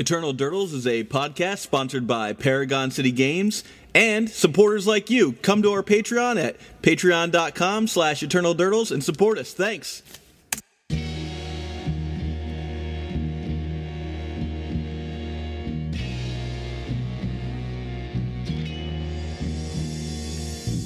[0.00, 5.32] Eternal Durdles is a podcast sponsored by Paragon City Games and supporters like you.
[5.42, 9.52] Come to our Patreon at patreon.com slash Eternal Durdles and support us.
[9.52, 10.04] Thanks.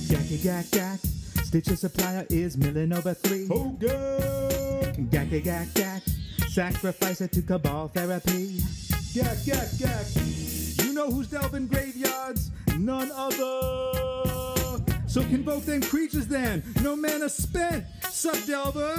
[0.08, 1.00] Gacky gack gack.
[1.44, 3.46] Stitcher supplier is milling over three.
[3.50, 5.08] Oh, Hogan!
[5.10, 6.02] Gacky gack gack.
[6.48, 8.58] Sacrificer to cabal therapy.
[9.14, 10.06] Gack, gack, gack.
[10.84, 12.50] You know who's delving graveyards?
[12.78, 14.82] None other.
[15.06, 16.62] So convoke them creatures then.
[16.82, 17.84] No mana spent.
[18.10, 18.96] Sup, Delver?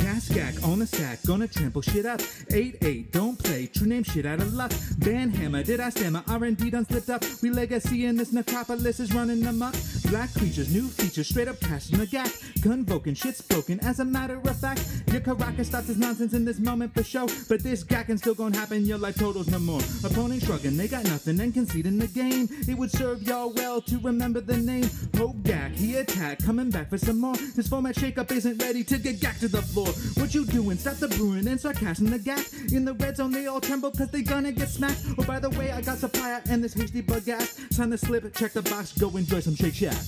[0.00, 2.20] Gask on the sack, gonna trample shit up.
[2.20, 4.70] 8-8, don't play, true name shit out of luck.
[4.98, 6.22] Banhammer, did I stammer?
[6.26, 7.22] R&D done slipped up.
[7.42, 9.74] We legacy in this necropolis is running amok.
[10.10, 12.28] Black creatures, new features, straight up casting the gap.
[12.62, 14.84] Convoking, shit's broken, as a matter of fact.
[15.12, 17.28] Your Karaka starts his nonsense in this moment for show.
[17.48, 19.80] But this gacking still gonna happen, your life totals no more.
[20.04, 22.48] Opponent shrugging, they got nothing and conceding the game.
[22.68, 24.90] It would serve y'all well to remember the name.
[25.16, 27.36] Hope Gak, he attack, coming back for some more.
[27.54, 29.88] This format shakeup isn't ready to get Gak to the floor.
[30.20, 30.76] What you doing?
[30.76, 32.44] Stop the brewing and start casting the gap.
[32.72, 35.04] In the red zone, they all tremble cause they gonna get smacked.
[35.18, 37.60] Oh, by the way, I got supplier and this hasty bug gas.
[37.70, 39.99] Sign the slip, check the box, go enjoy some Shake Shack.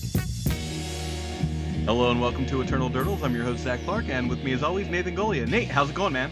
[1.85, 3.23] Hello and welcome to Eternal Durdles.
[3.23, 5.49] I'm your host, Zach Clark, and with me as always, Nathan Golia.
[5.49, 6.31] Nate, how's it going, man?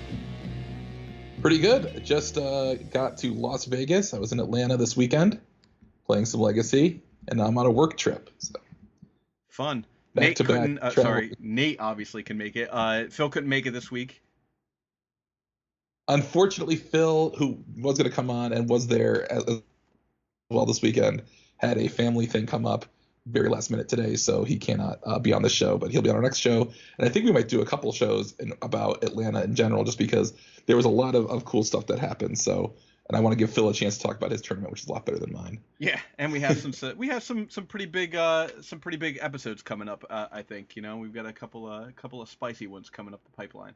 [1.41, 2.05] Pretty good.
[2.05, 4.14] Just uh, got to Las Vegas.
[4.14, 5.41] I was in Atlanta this weekend
[6.06, 8.31] playing some Legacy, and now I'm on a work trip.
[8.38, 8.55] So.
[9.48, 9.84] Fun.
[10.14, 10.78] Back Nate couldn't.
[10.78, 12.69] Uh, sorry, Nate obviously can make it.
[12.70, 14.22] Uh, Phil couldn't make it this week.
[16.08, 19.44] Unfortunately, Phil, who was going to come on and was there as
[20.48, 21.22] well this weekend,
[21.58, 22.86] had a family thing come up
[23.26, 25.78] very last minute today, so he cannot uh, be on the show.
[25.78, 26.62] But he'll be on our next show,
[26.98, 29.98] and I think we might do a couple shows in, about Atlanta in general, just
[29.98, 30.32] because
[30.66, 32.38] there was a lot of, of cool stuff that happened.
[32.38, 32.74] So
[33.10, 34.88] and I want to give Phil a chance to talk about his tournament, which is
[34.88, 35.58] a lot better than mine.
[35.78, 39.18] Yeah, and we have some we have some some pretty big uh some pretty big
[39.20, 40.04] episodes coming up.
[40.08, 42.88] Uh, I think you know we've got a couple uh, a couple of spicy ones
[42.88, 43.75] coming up the pipeline.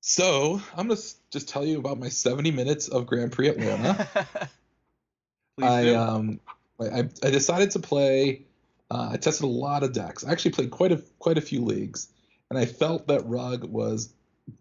[0.00, 1.00] So I'm gonna
[1.30, 4.08] just tell you about my 70 minutes of Grand Prix Atlanta.
[5.62, 5.96] I do.
[5.96, 6.40] um
[6.88, 8.46] I, I decided to play.
[8.90, 10.24] Uh, I tested a lot of decks.
[10.24, 12.08] I actually played quite a quite a few leagues,
[12.50, 14.12] and I felt that Rug was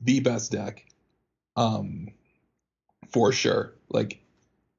[0.02, 0.86] the best deck
[1.56, 2.10] um,
[3.12, 3.74] for sure.
[3.90, 4.22] Like,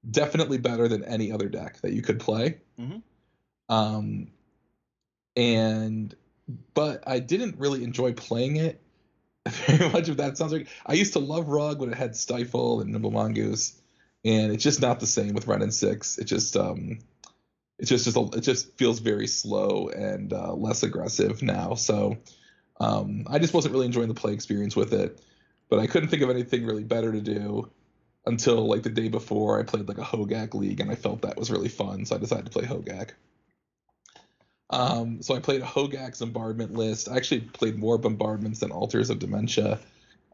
[0.08, 2.58] definitely better than any other deck that you could play.
[2.78, 2.98] Mm-hmm.
[3.68, 4.28] Um,
[5.36, 6.14] and
[6.74, 8.80] but I didn't really enjoy playing it
[9.48, 10.08] very much.
[10.08, 13.10] Of that sounds like I used to love Rug when it had Stifle and Nimble
[13.10, 13.80] Mongoose,
[14.24, 16.18] and it's just not the same with Wrenn and Six.
[16.18, 16.98] It just um,
[17.82, 21.74] it just just it just feels very slow and uh, less aggressive now.
[21.74, 22.16] So
[22.80, 25.20] um, I just wasn't really enjoying the play experience with it
[25.72, 27.70] but I couldn't think of anything really better to do
[28.26, 31.38] until like the day before I played like a Hogak league and I felt that
[31.38, 33.12] was really fun, so I decided to play Hogak.
[34.68, 37.08] Um, so I played a Hogak bombardment list.
[37.08, 39.80] I actually played more bombardments than Altars of Dementia.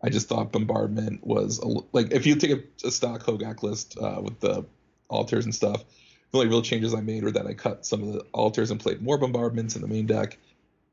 [0.03, 3.97] I just thought bombardment was a, like if you take a, a stock Hogak list
[3.97, 4.67] uh, with the
[5.09, 5.85] altars and stuff,
[6.31, 8.81] the only real changes I made were that I cut some of the altars and
[8.81, 10.39] played more bombardments in the main deck,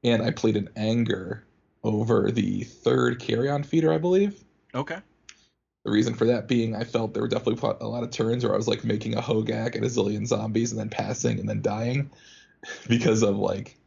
[0.03, 1.43] and I played an anger
[1.83, 4.43] over the third Carrion Feeder, I believe.
[4.73, 4.97] Okay.
[5.83, 8.53] The reason for that being I felt there were definitely a lot of turns where
[8.53, 11.61] I was like making a Hogak and a zillion zombies and then passing and then
[11.61, 12.09] dying
[12.87, 13.77] because of like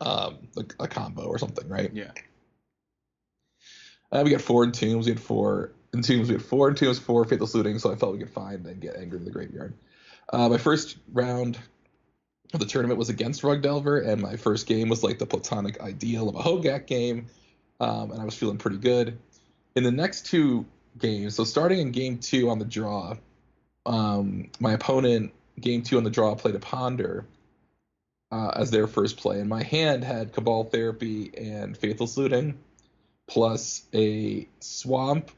[0.00, 1.90] um like a combo or something, right?
[1.92, 2.10] Yeah.
[4.10, 5.04] Uh, we got four entombs.
[5.04, 6.26] We had four entombs.
[6.26, 7.78] We had four entombs, four faithless looting.
[7.78, 9.74] So I felt we could find and get angry in the graveyard.
[10.32, 11.58] Uh, my first round
[12.52, 15.80] of the tournament was against Rug Delver, and my first game was like the platonic
[15.80, 17.26] ideal of a Hogak game,
[17.80, 19.18] um, and I was feeling pretty good.
[19.74, 20.64] In the next two
[20.98, 23.16] games, so starting in game two on the draw,
[23.86, 27.26] um, my opponent game two on the draw played a Ponder
[28.30, 32.58] uh, as their first play, and my hand had Cabal Therapy and Faithless Looting,
[33.26, 35.30] plus a Swamp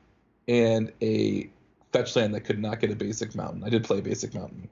[0.48, 1.50] and a
[1.92, 3.64] fetch land that could not get a basic mountain.
[3.64, 4.68] I did play basic mountain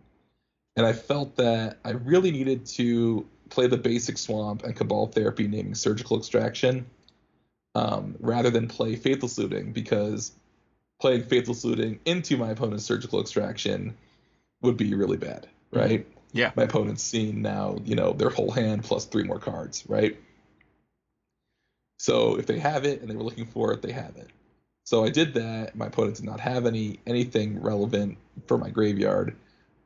[0.76, 5.46] and I felt that I really needed to play the basic swamp and cabal therapy
[5.46, 6.86] naming surgical extraction
[7.74, 10.32] um, rather than play faithless looting because
[11.00, 13.96] playing faithless looting into my opponent's surgical extraction
[14.62, 15.78] would be really bad, mm-hmm.
[15.78, 16.06] right?
[16.32, 16.50] Yeah.
[16.56, 20.18] My opponent's seen now, you know, their whole hand plus three more cards, right?
[21.98, 24.30] So if they have it and they were looking for it, they have it.
[24.84, 25.76] So I did that.
[25.76, 29.36] My opponent did not have any anything relevant for my graveyard.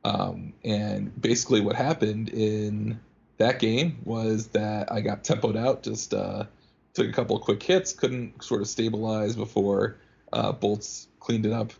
[0.03, 2.99] Um, and basically, what happened in
[3.37, 6.45] that game was that I got tempoed out, just uh,
[6.93, 9.97] took a couple quick hits, couldn't sort of stabilize before
[10.31, 11.73] uh, bolts cleaned it up.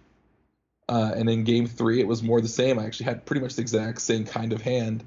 [0.87, 2.79] Uh, and in game three, it was more the same.
[2.79, 5.03] I actually had pretty much the exact same kind of hand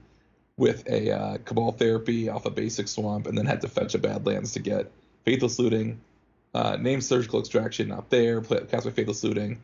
[0.56, 3.98] with a uh, Cabal Therapy off a basic swamp, and then had to fetch a
[3.98, 4.92] Badlands to get
[5.24, 6.00] Faithless Looting,
[6.54, 9.60] uh, name Surgical Extraction not there, play, cast my Faithless Looting.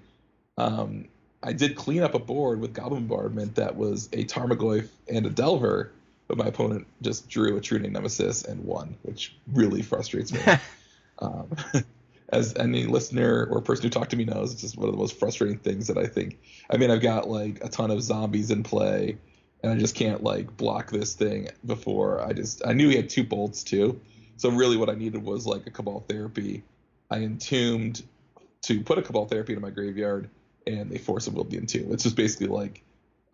[0.57, 1.07] Um,
[1.43, 5.31] I did clean up a board with Goblin Bombardment that was a Tarmogoyf and a
[5.31, 5.93] Delver,
[6.27, 10.41] but my opponent just drew a True Name Nemesis and won, which really frustrates me.
[11.21, 11.49] um,
[12.31, 14.99] as any listener or person who talked to me knows, it's just one of the
[14.99, 16.39] most frustrating things that I think.
[16.69, 19.17] I mean, I've got like a ton of zombies in play,
[19.63, 22.67] and I just can't like block this thing before I just.
[22.67, 24.01] I knew he had two bolts too,
[24.37, 26.65] so really what I needed was like a Cabal Therapy.
[27.11, 28.03] I entombed
[28.63, 30.29] to put a Cabal Therapy into my graveyard,
[30.69, 31.93] and they force a will be entomb.
[31.93, 32.83] It's just basically like,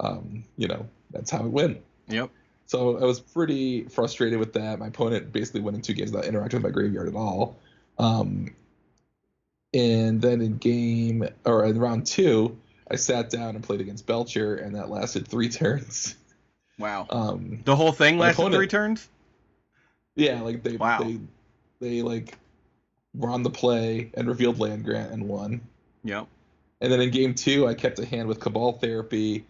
[0.00, 1.82] um, you know, that's how I win.
[2.08, 2.30] Yep.
[2.66, 4.78] So I was pretty frustrated with that.
[4.78, 7.56] My opponent basically went in two games without interacting with my graveyard at all.
[7.98, 8.54] Um,
[9.74, 12.56] and then in game or in round two,
[12.90, 16.14] I sat down and played against Belcher, and that lasted three turns.
[16.78, 17.06] Wow.
[17.10, 19.08] Um, the whole thing lasted opponent, three turns.
[20.14, 21.02] Yeah, like they wow.
[21.02, 21.20] they
[21.80, 22.38] they like
[23.14, 25.60] were on the play and revealed land grant and won.
[26.04, 26.28] Yep.
[26.84, 29.46] And then in game two, I kept a hand with Cabal Therapy,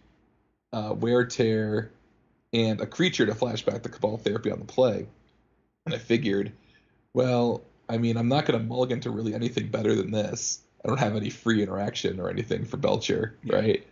[0.73, 1.91] uh, Wear Tear,
[2.53, 5.09] and a creature to flashback the Cabal Therapy on the play.
[5.85, 6.53] And I figured,
[7.13, 10.63] well, I mean, I'm not going to mulligan to really anything better than this.
[10.85, 13.57] I don't have any free interaction or anything for Belcher, yeah.
[13.57, 13.87] right?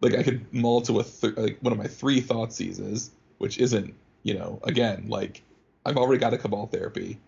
[0.00, 3.92] Like I could mull to a th- like one of my three Thoughtseizes, which isn't,
[4.22, 5.42] you know, again, like
[5.84, 7.18] I've already got a Cabal Therapy,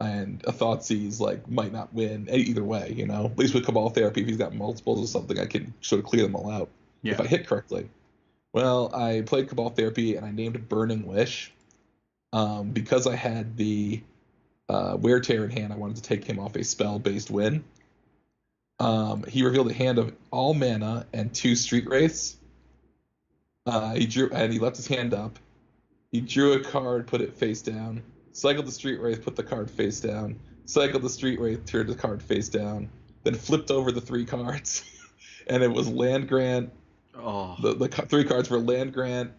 [0.00, 3.26] and a Thoughtseize like might not win either way, you know.
[3.26, 6.06] At least with Cabal Therapy, if he's got multiples or something, I can sort of
[6.06, 6.68] clear them all out
[7.02, 7.14] yeah.
[7.14, 7.88] if I hit correctly.
[8.52, 11.52] Well, I played Cabal Therapy and I named Burning Wish
[12.32, 14.02] um, because I had the
[14.68, 15.72] uh, Wear Tear in hand.
[15.72, 17.64] I wanted to take him off a spell based win.
[18.78, 22.36] Um, he revealed a hand of all mana and two Street Wraiths.
[23.66, 25.38] Uh, he drew and he left his hand up.
[26.12, 28.02] He drew a card, put it face down.
[28.38, 30.38] Cycled the Street Wraith, put the card face down.
[30.64, 32.88] Cycled the Street Wraith, turned the card face down.
[33.24, 34.84] Then flipped over the three cards,
[35.48, 36.70] and it was Land Grant.
[37.16, 37.56] Oh.
[37.60, 39.32] The the three cards were Land Grant,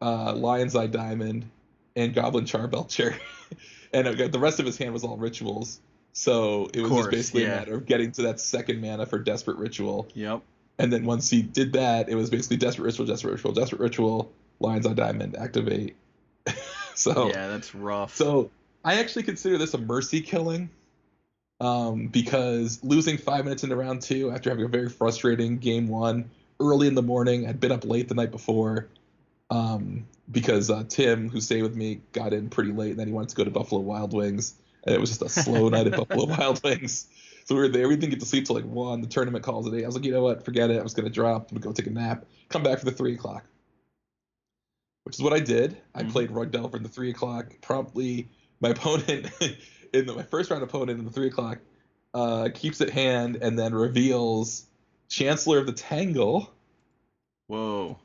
[0.00, 1.50] uh, Lion's Eye Diamond,
[1.96, 3.14] and Goblin Charbelcher.
[3.92, 5.80] and it, the rest of his hand was all rituals.
[6.14, 7.54] So it was course, just basically yeah.
[7.54, 10.08] a matter of getting to that second mana for Desperate Ritual.
[10.14, 10.40] Yep.
[10.78, 14.32] And then once he did that, it was basically Desperate Ritual, Desperate Ritual, Desperate Ritual,
[14.60, 15.94] Lion's Eye Diamond, activate.
[16.96, 18.14] so yeah, that's rough.
[18.14, 18.50] So
[18.84, 20.70] I actually consider this a mercy killing,
[21.60, 26.30] um, because losing five minutes into round two after having a very frustrating game one
[26.60, 28.88] early in the morning, I'd been up late the night before,
[29.50, 33.12] um, because uh, Tim, who stayed with me, got in pretty late, and then he
[33.12, 34.54] wanted to go to Buffalo Wild Wings,
[34.84, 37.08] and it was just a slow night at Buffalo Wild Wings.
[37.44, 37.88] So we were there.
[37.88, 39.02] We didn't get to sleep till like one.
[39.02, 39.82] The tournament calls at eight.
[39.82, 40.44] I was like, you know what?
[40.44, 40.78] Forget it.
[40.78, 41.50] I was gonna drop.
[41.50, 42.24] I'm gonna go take a nap.
[42.48, 43.44] Come back for the three o'clock
[45.04, 45.76] which is what I did.
[45.94, 46.10] I mm-hmm.
[46.10, 47.46] played Rug Delver in the three o'clock.
[47.60, 48.28] Promptly,
[48.60, 49.30] my opponent
[49.92, 51.58] in the, my first round opponent in the three o'clock
[52.12, 54.66] uh, keeps it hand and then reveals
[55.08, 56.50] Chancellor of the Tangle.
[57.46, 57.98] Whoa!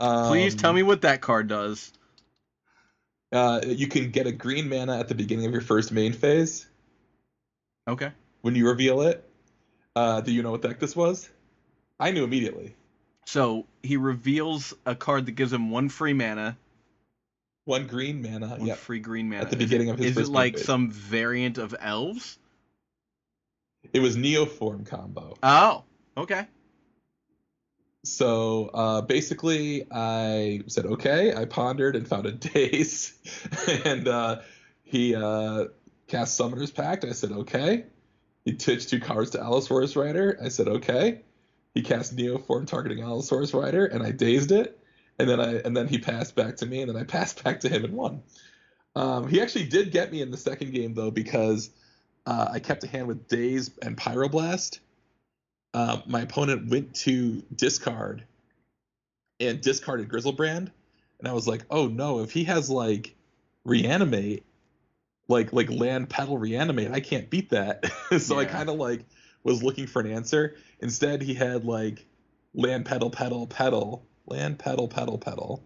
[0.00, 1.92] Um, Please tell me what that card does.
[3.32, 6.66] Uh, you can get a green mana at the beginning of your first main phase.
[7.88, 8.10] Okay.
[8.40, 9.28] When you reveal it,
[9.94, 11.28] uh, do you know what deck this was?
[11.98, 12.74] I knew immediately.
[13.26, 16.56] So he reveals a card that gives him one free mana.
[17.64, 18.50] One green mana.
[18.50, 18.78] One yep.
[18.78, 19.42] free green mana.
[19.42, 20.64] At the beginning of his Is it like phase.
[20.64, 22.38] some variant of elves?
[23.92, 25.36] It was Neoform combo.
[25.42, 25.82] Oh,
[26.16, 26.46] okay.
[28.04, 31.34] So uh, basically, I said okay.
[31.34, 33.12] I pondered and found a daze,
[33.84, 34.40] and uh,
[34.84, 35.64] he uh,
[36.06, 37.04] cast Summoner's Pact.
[37.04, 37.86] I said okay.
[38.44, 40.38] He pitched two cards to Allosaurus Rider.
[40.40, 41.22] I said okay.
[41.76, 44.80] He cast Neoform targeting Allosaurus Rider, and I dazed it.
[45.18, 47.60] And then I and then he passed back to me, and then I passed back
[47.60, 48.22] to him and won.
[48.94, 51.68] Um, he actually did get me in the second game though because
[52.24, 54.78] uh, I kept a hand with Daze and Pyroblast.
[55.74, 58.24] Uh, my opponent went to discard
[59.38, 60.70] and discarded Griselbrand,
[61.18, 63.14] and I was like, oh no, if he has like
[63.66, 64.46] reanimate,
[65.28, 67.84] like like land pedal reanimate, I can't beat that.
[68.18, 69.04] so I kind of like
[69.46, 70.56] was looking for an answer.
[70.80, 72.04] Instead, he had like
[72.54, 75.62] land pedal pedal pedal land pedal pedal pedal.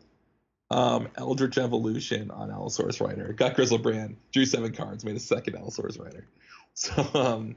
[0.70, 3.32] Um, Eldritch Evolution on Allosaurus Rider.
[3.32, 6.26] Got Griselbrand, drew seven cards, made a second Allosaurus Rider.
[6.72, 7.56] So um,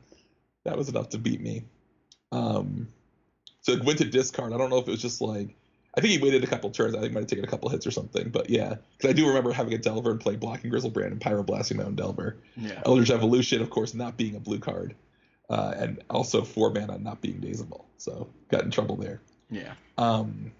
[0.66, 1.66] that was enough to beat me.
[2.32, 2.88] Um,
[3.62, 4.52] so it went to discard.
[4.52, 5.56] I don't know if it was just like
[5.96, 6.96] I think he waited a couple turns.
[6.96, 8.30] I think he might have taken a couple hits or something.
[8.30, 11.78] But yeah, because I do remember having a Delver and play blocking Griselbrand and Pyroblasting
[11.78, 12.38] my own Delver.
[12.58, 12.82] Yeah.
[12.86, 14.96] Eldritch Evolution, of course, not being a blue card.
[15.54, 17.86] Uh, and also four mana not being dazeable.
[17.98, 19.22] So got in trouble there.
[19.52, 19.74] Yeah.
[20.00, 20.52] Um,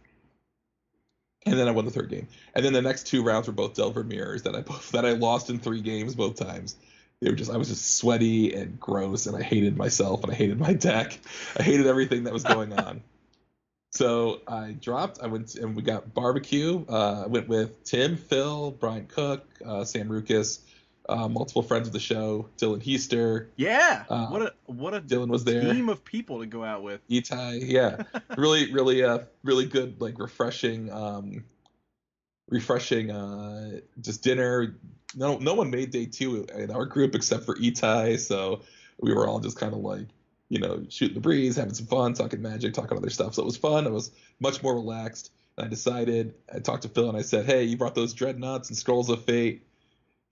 [1.48, 2.28] and then I won the third game.
[2.54, 5.14] And then the next two rounds were both Delver mirrors that I both that I
[5.14, 6.76] lost in three games both times.
[7.22, 10.36] They were just I was just sweaty and gross, and I hated myself and I
[10.36, 11.18] hated my deck.
[11.58, 13.02] I hated everything that was going on.
[13.94, 15.22] So I dropped.
[15.24, 16.86] I went and we got barbecue.
[16.88, 20.60] Uh, I went with Tim, Phil, Brian Cook, uh, Sam Rukas,
[21.10, 23.48] uh, multiple friends of the show, Dylan Heister.
[23.56, 24.06] Yeah.
[24.10, 25.62] Uh, what a what a Dylan was there.
[25.62, 27.08] team of people to go out with.
[27.10, 28.04] Itai, yeah,
[28.38, 31.44] really, really, uh, really good, like refreshing, um,
[32.50, 34.76] refreshing, uh, just dinner.
[35.16, 38.62] No, no one made day two in our group except for Itai, so
[39.00, 40.08] we were all just kind of like,
[40.50, 43.36] you know, shooting the breeze, having some fun, talking magic, talking other stuff.
[43.36, 43.86] So it was fun.
[43.86, 45.32] It was much more relaxed.
[45.58, 48.70] And I decided, I talked to Phil and I said, hey, you brought those dreadnoughts
[48.70, 49.68] and scrolls of fate.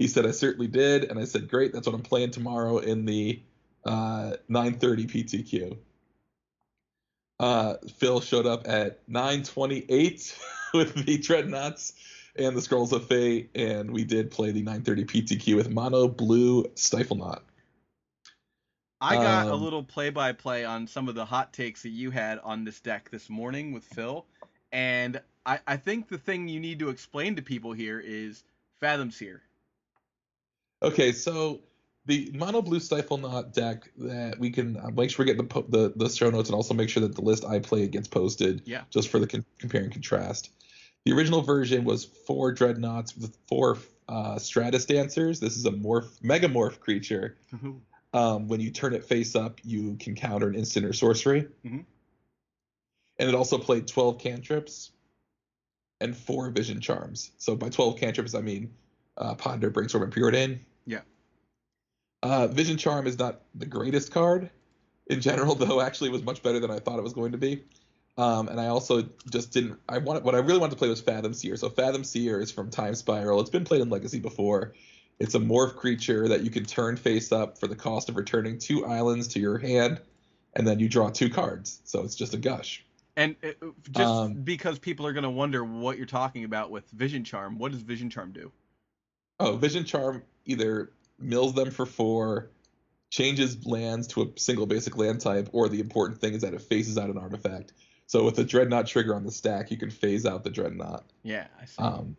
[0.01, 1.03] He said, I certainly did.
[1.03, 3.39] And I said, great, that's what I'm playing tomorrow in the
[3.86, 5.77] uh, 9:30 PTQ.
[7.39, 10.39] Uh, Phil showed up at 9:28
[10.74, 11.93] with the dreadnoughts
[12.36, 16.63] and the scrolls of fate, and we did play the 9:30 PTQ with mono blue
[16.74, 17.41] Stiflenought.
[19.00, 22.39] I got a Um, little play-by-play on some of the hot takes that you had
[22.39, 24.25] on this deck this morning with Phil,
[24.72, 28.43] and I, I think the thing you need to explain to people here is
[28.79, 29.43] Fathom Seer.
[30.83, 31.61] Okay, so
[32.05, 35.65] the mono blue Stiflenought deck that we can uh, make sure we get the, po-
[35.69, 38.63] the the show notes and also make sure that the list I play gets posted.
[38.65, 38.83] Yeah.
[38.89, 40.50] Just for the con- compare and contrast.
[41.05, 45.39] The original version was four dreadnoughts with four uh, stratus dancers.
[45.39, 47.38] This is a morph megamorph creature.
[48.13, 51.47] Um, when you turn it face up, you can counter an instant or sorcery.
[51.65, 51.85] Mhm.
[53.19, 54.91] And it also played 12 cantrips
[56.01, 57.31] and four vision charms.
[57.38, 58.73] So by 12 cantrips, I mean
[59.17, 60.59] uh, Ponder, Brainstorm, and Preordain.
[60.85, 61.01] Yeah.
[62.23, 64.50] Uh, vision Charm is not the greatest card
[65.07, 65.81] in general, though.
[65.81, 67.63] Actually, it was much better than I thought it was going to be.
[68.17, 69.79] Um, and I also just didn't.
[69.88, 71.55] I wanted what I really wanted to play was Fathom Seer.
[71.55, 73.39] So Fathom Seer is from Time Spiral.
[73.39, 74.73] It's been played in Legacy before.
[75.19, 78.57] It's a morph creature that you can turn face up for the cost of returning
[78.57, 80.01] two islands to your hand,
[80.55, 81.81] and then you draw two cards.
[81.85, 82.83] So it's just a gush.
[83.15, 86.89] And uh, just Um, because people are going to wonder what you're talking about with
[86.91, 88.51] Vision Charm, what does Vision Charm do?
[89.39, 92.50] Oh, Vision Charm either mills them for four,
[93.10, 96.62] changes lands to a single basic land type, or the important thing is that it
[96.62, 97.74] phases out an artifact.
[98.07, 101.05] So with the Dreadnought trigger on the stack, you can phase out the Dreadnought.
[101.24, 101.81] Yeah, I see.
[101.81, 102.17] Um,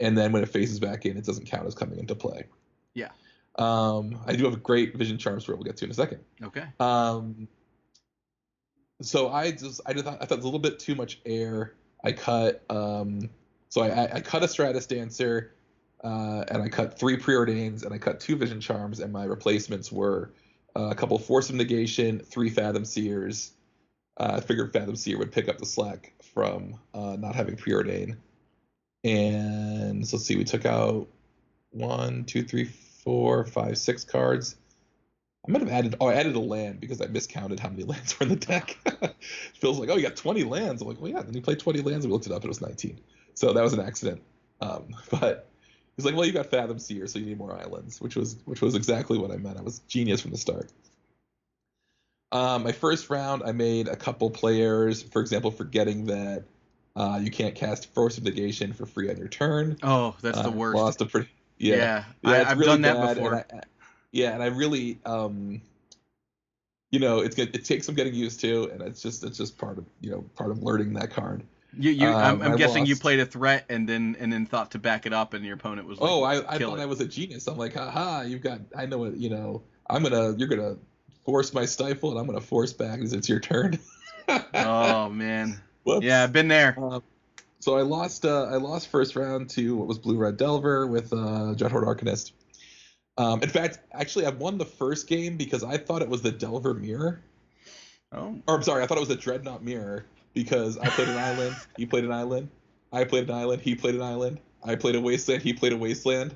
[0.00, 2.46] and then when it phases back in, it doesn't count as coming into play.
[2.94, 3.10] Yeah.
[3.56, 6.20] Um, I do have a great Vision Charm story we'll get to in a second.
[6.42, 6.64] okay.
[6.80, 7.48] Um,
[9.02, 11.20] so I just I just thought, I thought it was a little bit too much
[11.26, 11.74] air.
[12.02, 13.30] I cut um,
[13.68, 15.53] so I, I cut a Stratus Dancer,
[16.04, 19.90] uh, and I cut three Preordains, and I cut two Vision Charms, and my replacements
[19.90, 20.30] were
[20.76, 23.52] uh, a couple Force of Negation, three Fathom Seers.
[24.18, 28.16] Uh, I figured Fathom Seer would pick up the slack from uh, not having Preordain.
[29.02, 31.08] And so let's see, we took out
[31.70, 34.56] one, two, three, four, five, six cards.
[35.46, 35.96] I might have added.
[36.00, 38.78] Oh, I added a land because I miscounted how many lands were in the deck.
[39.60, 41.80] Phil's like, "Oh, you got 20 lands." I'm like, "Well, yeah." Then you played 20
[41.80, 42.04] lands.
[42.04, 42.44] And we looked it up.
[42.44, 42.98] It was 19.
[43.34, 44.22] So that was an accident.
[44.60, 45.50] Um, but
[45.96, 48.60] he's like, "Well, you got Fathom Seer, so you need more islands," which was which
[48.60, 49.58] was exactly what I meant.
[49.58, 50.70] I was genius from the start.
[52.32, 55.02] Um, my first round, I made a couple players.
[55.02, 56.44] For example, forgetting that
[56.96, 59.78] uh, you can't cast Force of Negation for free on your turn.
[59.82, 60.76] Oh, that's the Uh, worst.
[60.76, 61.28] Lost a pretty.
[61.58, 63.32] yeah, Yeah, I, I've really done that bad, before.
[63.34, 63.64] and I-
[64.10, 65.60] yeah, and I really, um,
[66.92, 67.54] you know, it's good.
[67.54, 70.24] It takes some getting used to, and it's just it's just part of you know
[70.36, 71.42] part of learning that card.
[71.78, 74.46] You, you, I'm, um, I'm I guessing you played a threat and then and then
[74.46, 76.82] thought to back it up, and your opponent was like, oh, I, I thought it.
[76.82, 77.46] I was a genius.
[77.46, 78.60] I'm like, haha, you've got.
[78.76, 79.14] I know it.
[79.16, 80.34] You know, I'm gonna.
[80.36, 80.76] You're gonna
[81.24, 83.78] force my stifle, and I'm gonna force back as it's your turn.
[84.54, 86.04] oh man, Whoops.
[86.04, 86.78] yeah, I've been there.
[86.78, 87.02] Um,
[87.60, 88.24] so I lost.
[88.24, 92.32] Uh, I lost first round to what was Blue Red Delver with uh, Dreadhorde Arcanist.
[93.16, 96.32] Um, in fact, actually, I won the first game because I thought it was the
[96.32, 97.22] Delver Mirror.
[98.12, 100.04] Oh, Or I'm sorry, I thought it was the Dreadnought Mirror
[100.34, 102.50] because I played an island, he played an island,
[102.92, 105.76] I played an island, he played an island, I played a wasteland, he played a
[105.76, 106.34] wasteland,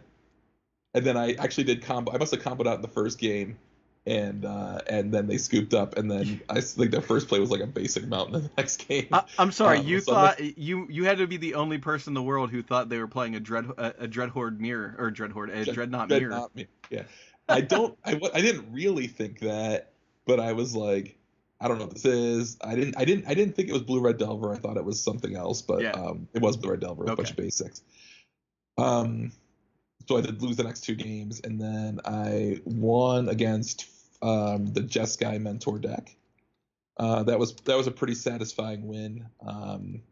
[0.95, 2.13] and then I actually did combo.
[2.13, 3.59] I must have comboed out in the first game,
[4.07, 7.51] and uh, and then they scooped up, and then I think the first play was
[7.51, 9.09] like a basic mountain in the next game.
[9.13, 9.79] I, I'm sorry.
[9.79, 12.51] Um, you so thought you you had to be the only person in the world
[12.51, 16.09] who thought they were playing a dread a, a dreadhorde mirror or dreadhorde a dreadnought
[16.09, 16.21] mirror.
[16.21, 16.69] Dreadnought Mirror.
[16.91, 17.03] Yeah,
[17.49, 17.99] I don't.
[18.05, 19.93] I I didn't really think that,
[20.25, 21.18] but I was like,
[21.61, 22.57] I don't know what this is.
[22.63, 22.97] I didn't.
[22.97, 23.27] I didn't.
[23.27, 24.53] I didn't think it was Blue Red Delver.
[24.55, 25.91] I thought it was something else, but Yeah.
[25.93, 27.05] um, it was Blue Red Delver.
[27.05, 27.83] with A bunch of basics.
[28.77, 29.33] Um,
[30.09, 33.87] so I did lose the next two games, and then I won against
[34.23, 36.15] um, the Jeskai Mentor deck.
[36.97, 39.27] Uh, that was that was a pretty satisfying win.
[39.45, 40.03] Um,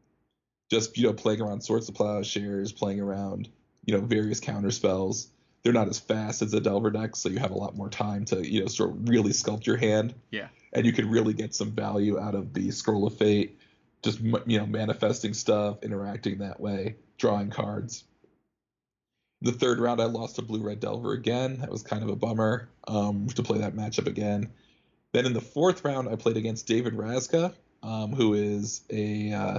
[0.71, 3.49] just you know playing around Swords to Plowshares, playing around
[3.85, 5.29] you know various counter spells.
[5.67, 8.25] They're not as fast as the Delver deck, so you have a lot more time
[8.27, 10.15] to you know sort of really sculpt your hand.
[10.31, 10.47] Yeah.
[10.73, 13.59] And you could really get some value out of the Scroll of Fate,
[14.01, 18.05] just you know manifesting stuff, interacting that way, drawing cards.
[19.43, 21.57] The third round, I lost to Blue Red Delver again.
[21.59, 24.53] That was kind of a bummer um, to play that matchup again.
[25.15, 29.59] Then in the fourth round, I played against David Razka, um, who is a uh,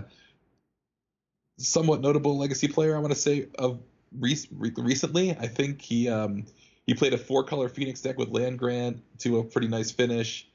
[1.57, 2.95] somewhat notable legacy player.
[2.95, 3.81] I want to say of
[4.17, 4.37] re-
[4.77, 5.31] recently.
[5.31, 6.45] I think he um,
[6.85, 10.47] he played a four color Phoenix deck with land grant to a pretty nice finish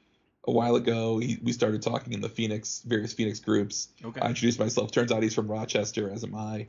[0.45, 1.19] a while ago.
[1.19, 3.89] He, we started talking in the Phoenix various Phoenix groups.
[4.03, 4.19] Okay.
[4.19, 4.91] I introduced myself.
[4.91, 6.67] Turns out he's from Rochester, as am I.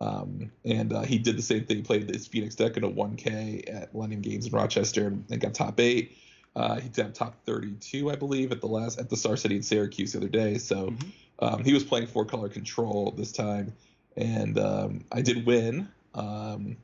[0.00, 1.78] Um, and uh, he did the same thing.
[1.78, 5.54] He played this Phoenix deck in a 1K at Millennium Games in Rochester and, got
[5.54, 6.16] top eight.
[6.54, 9.62] Uh, he got top 32, I believe, at the last at the Star City in
[9.62, 10.58] Syracuse the other day.
[10.58, 11.44] So mm-hmm.
[11.44, 13.74] um, he was playing four color control this time,
[14.16, 15.88] and um, I did win.
[16.16, 16.76] Um,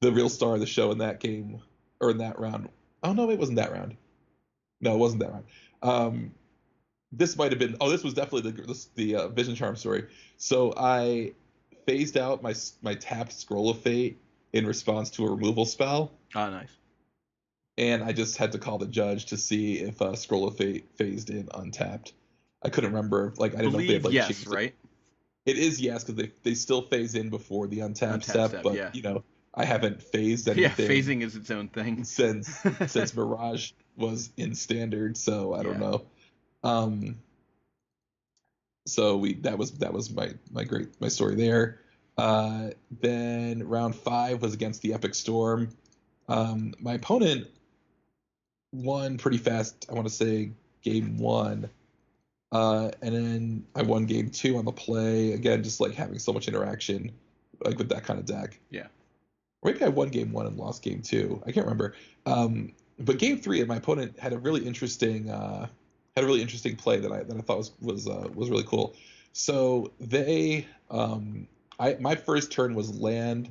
[0.00, 1.60] the real star of the show in that game
[2.00, 2.68] or in that round.
[3.02, 3.96] Oh no, it wasn't that round.
[4.80, 5.44] No, it wasn't that round.
[5.82, 6.34] Um,
[7.12, 7.76] this might have been.
[7.80, 10.06] Oh, this was definitely the the uh, Vision Charm story.
[10.36, 11.32] So I
[11.86, 14.20] phased out my my tapped Scroll of Fate
[14.52, 16.12] in response to a removal spell.
[16.34, 16.70] Oh, nice.
[17.76, 20.88] And I just had to call the judge to see if uh, Scroll of Fate
[20.96, 22.12] phased in untapped.
[22.62, 23.32] I couldn't remember.
[23.36, 24.74] Like I didn't Believe know if they had like yes, right?
[25.48, 25.58] It.
[25.58, 28.74] is yes because they they still phase in before the untapped, untapped step, step, but
[28.74, 28.90] yeah.
[28.92, 29.24] you know
[29.54, 30.86] I haven't phased anything.
[30.86, 35.80] Yeah, phasing is its own thing since since Mirage was in standard, so I don't
[35.80, 35.90] yeah.
[35.90, 36.02] know.
[36.62, 37.18] Um,
[38.86, 41.80] so we that was that was my my great my story there.
[42.16, 45.70] Uh, then round five was against the Epic Storm.
[46.28, 47.46] Um, my opponent
[48.72, 49.86] won pretty fast.
[49.88, 50.50] I want to say
[50.82, 51.70] game one,
[52.52, 55.32] uh, and then I won game two on the play.
[55.32, 57.12] Again, just like having so much interaction,
[57.64, 58.58] like with that kind of deck.
[58.70, 58.86] Yeah.
[59.62, 61.42] Or maybe I won game one and lost game two.
[61.46, 61.94] I can't remember.
[62.26, 65.66] Um, but game three, my opponent had a really interesting uh,
[66.16, 68.64] had a really interesting play that I that I thought was was uh, was really
[68.64, 68.94] cool.
[69.32, 71.46] So they, um,
[71.78, 73.48] I my first turn was land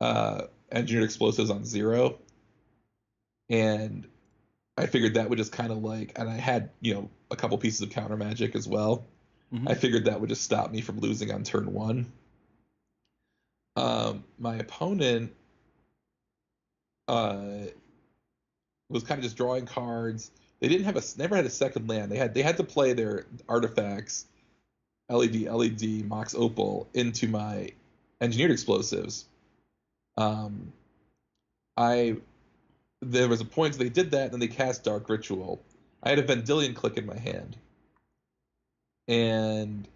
[0.00, 2.18] uh, engineered explosives on zero,
[3.50, 4.06] and
[4.76, 7.58] I figured that would just kind of like, and I had you know a couple
[7.58, 9.04] pieces of counter magic as well.
[9.52, 9.68] Mm-hmm.
[9.68, 12.10] I figured that would just stop me from losing on turn one.
[13.76, 15.34] Um, my opponent
[17.08, 17.66] uh,
[18.88, 20.30] was kind of just drawing cards
[20.62, 22.12] they didn't have a never had a second land.
[22.12, 24.26] They had they had to play their artifacts,
[25.10, 27.72] LED, LED, Mox Opal into my
[28.20, 29.24] engineered explosives.
[30.16, 30.72] Um,
[31.76, 32.18] I
[33.02, 35.60] there was a point they did that, and they cast Dark Ritual.
[36.02, 37.56] I had a Vendilion Clique in my hand,
[39.08, 39.86] and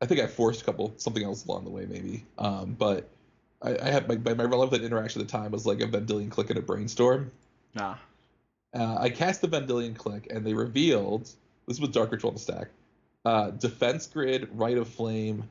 [0.00, 2.24] I think I forced a couple something else along the way, maybe.
[2.38, 3.08] Um, but
[3.62, 6.50] I, I had my, my relevant interaction at the time was like a Vendilion Clique
[6.50, 7.30] and a Brainstorm.
[7.78, 8.00] Ah
[8.74, 11.28] uh, I cast the Vendilion Clique, and they revealed
[11.66, 12.68] this was Dark Ritual the stack,
[13.24, 15.44] uh, Defense Grid, Rite of Flame,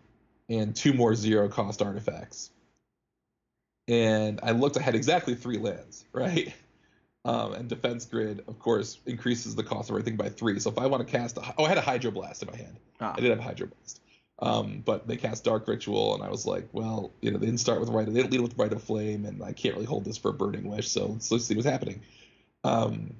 [0.49, 2.51] and two more zero cost artifacts.
[3.87, 6.53] And I looked, I had exactly three lands, right?
[7.27, 10.57] Um, and Defense Grid, of course, increases the cost of everything by three.
[10.59, 12.79] So if I want to cast, a, oh, I had a Hydroblast in my hand.
[13.01, 13.13] Ah.
[13.17, 13.99] I did have a Hydroblast.
[14.39, 17.59] Um, but they cast Dark Ritual, and I was like, well, you know, they didn't
[17.59, 20.05] start with Rite, they didn't lead with Rite of Flame, and I can't really hold
[20.05, 22.01] this for a Burning Wish, so let's, let's see what's happening.
[22.63, 23.13] Um,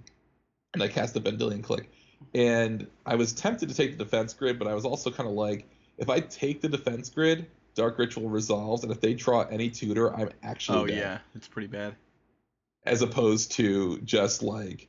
[0.74, 1.90] and I cast the Vendilion Clique,
[2.34, 5.36] And I was tempted to take the defense grid, but I was also kind of
[5.36, 5.68] like,
[5.98, 10.16] if I take the defense grid, Dark Ritual resolves, and if they draw any tutor,
[10.16, 10.78] I'm actually.
[10.78, 10.98] Oh dead.
[10.98, 11.96] yeah, it's pretty bad.
[12.88, 14.88] As opposed to just like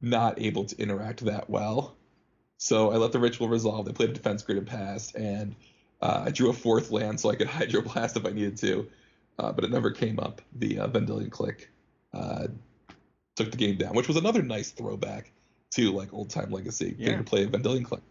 [0.00, 1.96] not able to interact that well.
[2.56, 3.86] So I let the ritual resolve.
[3.86, 5.54] They played a defense grid and passed, and
[6.00, 8.88] uh, I drew a fourth land so I could hydroblast if I needed to,
[9.38, 10.42] uh, but it never came up.
[10.54, 11.70] The uh, Vendilion Clique
[12.12, 12.48] uh,
[13.36, 15.32] took the game down, which was another nice throwback
[15.72, 17.06] to like old time legacy, yeah.
[17.06, 18.02] getting to play a Vendilion Clique.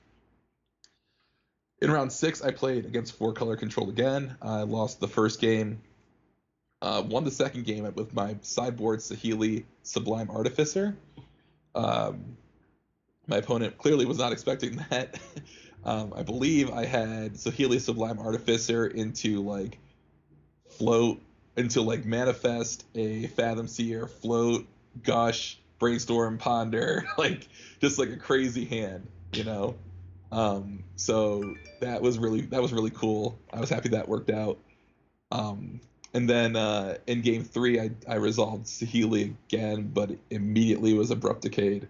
[1.82, 4.36] In round six, I played against four color control again.
[4.41, 5.82] I lost the first game,
[6.82, 10.96] uh, won the second game with my sideboard Saheeli Sublime Artificer.
[11.76, 12.38] Um,
[13.28, 15.20] my opponent clearly was not expecting that.
[15.86, 19.78] um, I believe I had Saheeli Sublime Artificer into like
[20.78, 21.22] float,
[21.58, 24.65] into like manifest a Fathom Seer, float,
[25.04, 27.48] gush, brainstorm, ponder, like
[27.82, 29.76] just like a crazy hand, you know.
[30.32, 33.38] Um, so that was really that was really cool.
[33.52, 34.60] I was happy that worked out.
[35.32, 35.82] Um,
[36.13, 41.41] and then uh, in game three, I, I resolved Saheeli again, but immediately was abrupt
[41.41, 41.88] decayed,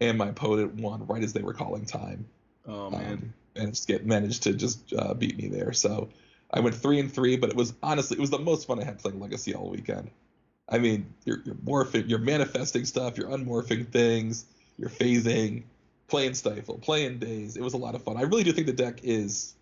[0.00, 2.26] and my opponent won right as they were calling time.
[2.66, 3.12] Oh man!
[3.12, 5.72] Um, and get managed to just uh, beat me there.
[5.72, 6.08] So
[6.50, 8.84] I went three and three, but it was honestly it was the most fun I
[8.84, 10.10] had playing Legacy all weekend.
[10.68, 14.46] I mean, you're, you're morphing, you're manifesting stuff, you're unmorphing things,
[14.78, 15.64] you're phasing,
[16.08, 17.56] playing Stifle, playing Daze.
[17.56, 18.16] It was a lot of fun.
[18.16, 19.54] I really do think the deck is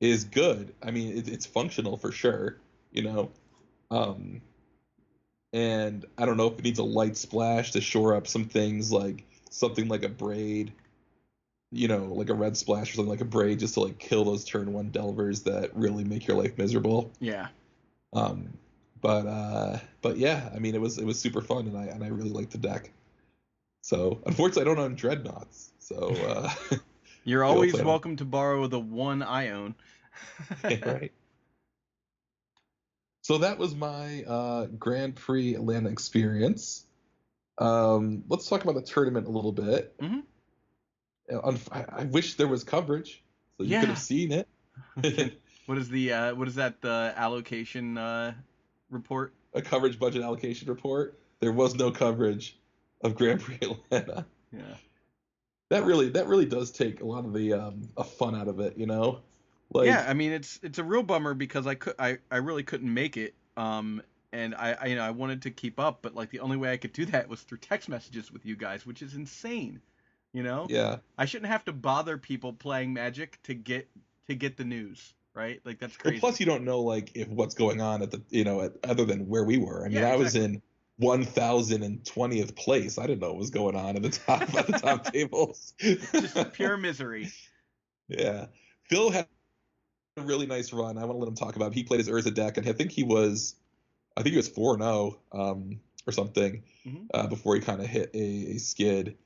[0.00, 0.74] is good.
[0.82, 2.58] I mean, it, it's functional for sure
[2.96, 3.30] you know.
[3.90, 4.40] Um,
[5.52, 8.90] and I don't know if it needs a light splash to shore up some things
[8.90, 10.70] like something like Abrade,
[11.70, 14.44] you know, like a red splash or something like Abrade just to like kill those
[14.44, 17.12] turn one delvers that really make your life miserable.
[17.20, 17.48] Yeah.
[18.12, 18.52] Um,
[19.00, 22.02] but uh, but yeah, I mean it was it was super fun and I and
[22.02, 22.90] I really liked the deck.
[23.82, 25.72] So unfortunately I don't own dreadnoughts.
[25.78, 26.50] So uh,
[27.24, 29.74] you're always welcome to borrow the one I own.
[30.64, 31.12] right.
[33.26, 36.86] So that was my uh, Grand Prix Atlanta experience.
[37.58, 39.98] Um, let's talk about the tournament a little bit.
[39.98, 41.56] Mm-hmm.
[41.72, 43.24] I, I, wish there was coverage
[43.56, 43.80] so you yeah.
[43.80, 44.48] could have seen it.
[45.66, 48.34] what is the uh, what is that the allocation uh,
[48.90, 49.34] report?
[49.54, 51.18] A coverage budget allocation report.
[51.40, 52.56] There was no coverage
[53.02, 54.24] of Grand Prix Atlanta.
[54.52, 54.60] Yeah.
[55.70, 57.88] That really that really does take a lot of the um,
[58.20, 59.22] fun out of it, you know.
[59.70, 62.62] Like, yeah, I mean it's it's a real bummer because I could I, I really
[62.62, 63.34] couldn't make it.
[63.56, 64.02] Um,
[64.32, 66.72] and I, I you know I wanted to keep up, but like the only way
[66.72, 69.80] I could do that was through text messages with you guys, which is insane.
[70.32, 70.66] You know?
[70.68, 70.98] Yeah.
[71.16, 73.88] I shouldn't have to bother people playing Magic to get
[74.28, 75.60] to get the news, right?
[75.64, 76.16] Like that's crazy.
[76.16, 78.72] Well, plus you don't know like if what's going on at the you know at,
[78.84, 79.84] other than where we were.
[79.84, 80.62] I mean, yeah, I was in
[81.00, 82.98] 1020th place.
[82.98, 85.74] I didn't know what was going on at the top at the top tables.
[85.78, 87.30] Just pure misery.
[88.08, 88.46] Yeah.
[88.84, 89.26] Phil had
[90.16, 90.98] a really nice run.
[90.98, 91.72] I want to let him talk about.
[91.72, 91.74] It.
[91.74, 93.54] He played his Urza deck, and I think he was,
[94.16, 97.04] I think he was four zero oh, um, or something mm-hmm.
[97.12, 99.16] uh, before he kind of hit a, a skid.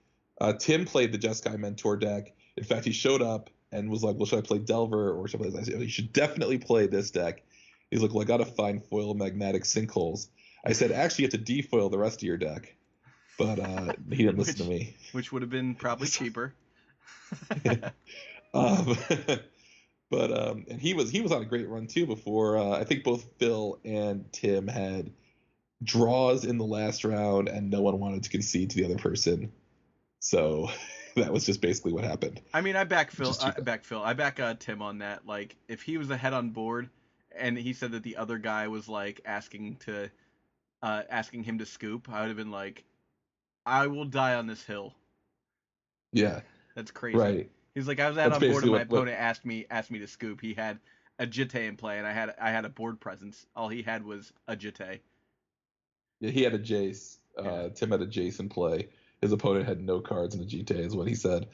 [0.40, 2.32] Uh, Tim played the Jeskai Mentor deck.
[2.56, 5.40] In fact, he showed up and was like, "Well, should I play Delver or should
[5.40, 7.42] I play?" I said, "You should definitely play this deck."
[7.90, 10.28] He's like, "Well, I got to find foil magnetic sinkholes."
[10.64, 12.74] I said, "Actually, you have to defoil the rest of your deck,"
[13.38, 14.96] but uh, he didn't listen which, to me.
[15.12, 16.54] Which would have been probably cheaper.
[18.54, 18.96] um,
[20.10, 22.84] but um, and he was he was on a great run too before uh, I
[22.84, 25.12] think both Phil and Tim had
[25.82, 29.52] draws in the last round and no one wanted to concede to the other person.
[30.20, 30.68] So
[31.16, 32.40] that was just basically what happened.
[32.52, 33.34] I mean, I back Phil.
[33.42, 34.02] I back Phil.
[34.02, 35.26] I back uh, Tim on that.
[35.26, 36.88] Like, if he was ahead on board,
[37.36, 40.10] and he said that the other guy was like asking to,
[40.82, 42.84] uh, asking him to scoop, I would have been like,
[43.64, 44.94] I will die on this hill.
[46.12, 46.40] Yeah.
[46.74, 47.18] That's crazy.
[47.18, 47.50] Right.
[47.74, 49.24] He's like, I was out on board and my what, opponent what...
[49.24, 50.40] asked me asked me to scoop.
[50.40, 50.78] He had
[51.18, 53.46] a Jitte in play, and I had I had a board presence.
[53.54, 55.00] All he had was a Jitte.
[56.20, 57.16] Yeah, he had a Jace.
[57.38, 57.68] Uh, yeah.
[57.68, 58.88] Tim had a Jace in play.
[59.20, 61.48] His opponent had no cards and a Jitte, is what he said.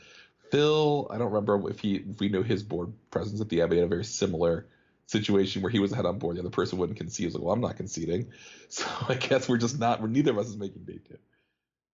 [0.51, 3.73] Phil, I don't remember if he if we knew his board presence at the end.
[3.73, 4.67] He had a very similar
[5.07, 6.37] situation where he was ahead on board.
[6.37, 7.25] The other person wouldn't concede.
[7.25, 8.29] He was like, well, I'm not conceding.
[8.69, 10.03] So I guess we're just not.
[10.03, 11.19] We're neither of us is making day two,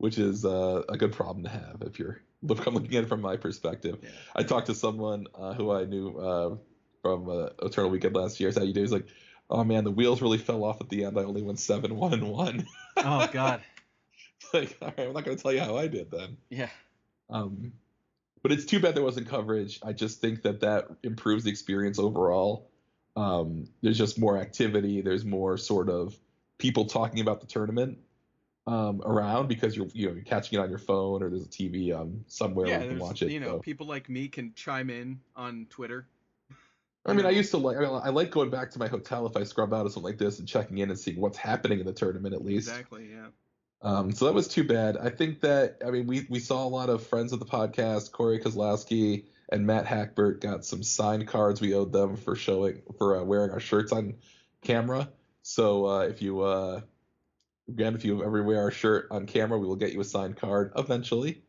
[0.02, 3.08] which is uh, a good problem to have if you're look, I'm looking at it
[3.08, 3.98] from my perspective.
[4.02, 4.08] Yeah.
[4.34, 6.56] I talked to someone uh, who I knew uh,
[7.02, 8.50] from uh, Eternal Weekend last year.
[8.52, 8.80] How you do?
[8.80, 9.06] He's like,
[9.48, 11.16] "Oh man, the wheels really fell off at the end.
[11.16, 13.62] I only went seven one and one." oh God.
[14.52, 16.36] like, all right, I'm not gonna tell you how I did then.
[16.50, 16.70] Yeah.
[17.30, 17.72] Um,
[18.42, 19.78] but it's too bad there wasn't coverage.
[19.84, 22.72] I just think that that improves the experience overall.
[23.14, 25.00] Um, there's just more activity.
[25.00, 26.18] There's more sort of
[26.58, 27.98] people talking about the tournament
[28.66, 31.48] um, around because you're you know you're catching it on your phone or there's a
[31.48, 33.30] TV um, somewhere yeah, where you can watch it.
[33.30, 33.58] You know, so.
[33.58, 36.06] people like me can chime in on Twitter.
[37.04, 39.26] I mean, I used to like I, mean, I, like going back to my hotel
[39.26, 41.80] if I scrub out of something like this and checking in and seeing what's happening
[41.80, 42.68] in the tournament at least.
[42.68, 43.10] Exactly.
[43.10, 43.26] Yeah.
[43.82, 44.96] Um, so that was too bad.
[44.96, 48.12] I think that I mean we we saw a lot of friends of the podcast,
[48.12, 53.18] Corey Kozlowski and Matt Hackbert got some signed cards we owed them for showing for
[53.18, 54.14] uh, wearing our shirts on
[54.62, 55.08] camera.
[55.42, 56.82] So uh, if you uh,
[57.68, 60.36] Again, if you ever wear our shirt on camera, we will get you a signed
[60.36, 61.42] card eventually.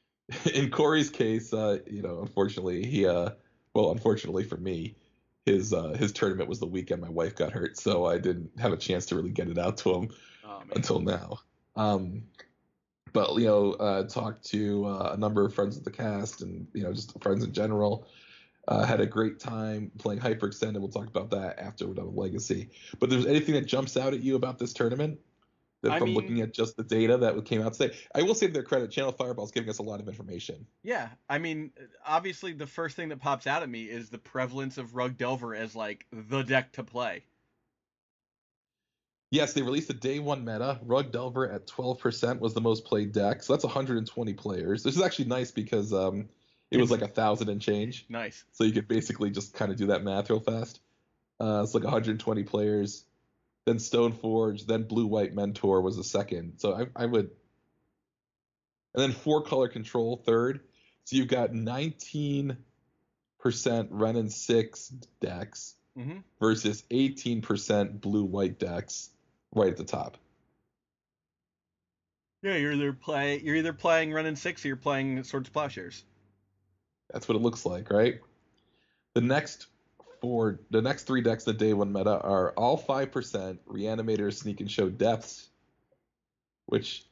[0.54, 3.30] In Corey's case, uh, you know, unfortunately, he, uh,
[3.74, 4.96] well, unfortunately for me,
[5.44, 8.72] his uh, his tournament was the weekend my wife got hurt, so I didn't have
[8.72, 10.08] a chance to really get it out to him
[10.46, 11.38] oh, until now.
[11.76, 12.24] Um,
[13.12, 16.66] but you know, uh, talked to uh, a number of friends of the cast and
[16.74, 18.06] you know just friends in general.
[18.66, 20.78] Uh, had a great time playing Hyper Hyperextended.
[20.78, 22.68] We'll talk about that after we're done with Legacy.
[22.98, 25.18] But there's anything that jumps out at you about this tournament?
[25.82, 27.96] From I mean, looking at just the data that came out today.
[28.14, 30.66] I will say to their credit, Channel Fireball is giving us a lot of information.
[30.82, 31.70] Yeah, I mean,
[32.04, 35.54] obviously the first thing that pops out at me is the prevalence of Rug Delver
[35.54, 37.24] as like the deck to play.
[39.30, 40.80] Yes, they released the day one meta.
[40.82, 44.82] Rug Delver at 12% was the most played deck, so that's 120 players.
[44.82, 46.28] This is actually nice because um,
[46.70, 48.06] it was like a thousand and change.
[48.08, 48.44] Nice.
[48.52, 50.80] So you could basically just kind of do that math real fast.
[51.38, 53.04] Uh, it's like 120 players.
[53.68, 56.54] Then Stoneforge, then Blue White Mentor was the second.
[56.56, 57.28] So I, I would.
[58.94, 60.60] And then four color control third.
[61.04, 62.56] So you've got 19%
[63.44, 64.88] Wrenn and 6
[65.20, 66.18] decks Mm-hmm.
[66.38, 69.10] versus 18% blue white decks
[69.52, 70.16] right at the top.
[72.40, 76.04] Yeah, you're either play you're either playing Wrenn and Six or you're playing Swords Plowshares.
[77.12, 78.20] That's what it looks like, right?
[79.14, 79.66] The next
[80.20, 84.60] four, the next three decks the day one meta are all five percent Reanimator, Sneak
[84.60, 85.48] and Show depths,
[86.66, 87.04] which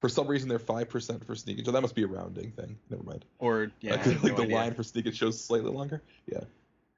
[0.00, 1.72] for some reason they're five percent for Sneak and Show.
[1.72, 2.78] That must be a rounding thing.
[2.88, 3.24] Never mind.
[3.38, 4.56] Or yeah, have like no the idea.
[4.56, 6.02] line for Sneak and Show is slightly longer.
[6.26, 6.44] Yeah,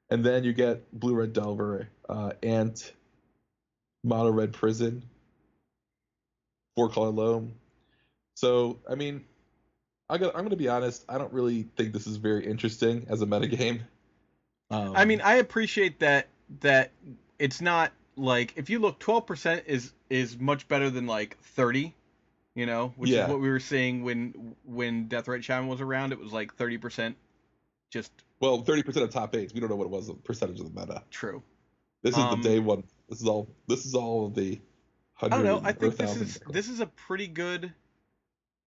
[0.09, 2.93] and then you get Blue Red Delver, uh, Ant,
[4.03, 5.03] Mono Red Prison,
[6.75, 7.53] Four Color Loam.
[8.35, 9.25] So I mean,
[10.09, 11.05] I I'm going to be honest.
[11.09, 13.81] I don't really think this is very interesting as a metagame.
[14.73, 16.27] Um, I mean, I appreciate that
[16.61, 16.91] that
[17.37, 21.93] it's not like if you look 12% is is much better than like 30,
[22.55, 23.23] you know, which Yeah.
[23.25, 26.11] is what we were seeing when when Deathrite Shaman was around.
[26.11, 27.15] It was like 30%
[27.91, 29.53] just well, 30% of top eights.
[29.53, 31.03] We don't know what it was, the percentage of the meta.
[31.11, 31.43] true.
[32.01, 32.83] This is Um, the day one.
[33.07, 33.47] This is all.
[33.67, 34.59] This is all of the.
[35.21, 35.61] I don't know.
[35.63, 37.73] I think this is this is a pretty good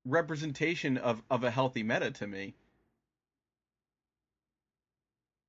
[0.07, 2.55] representation of of a healthy meta to me.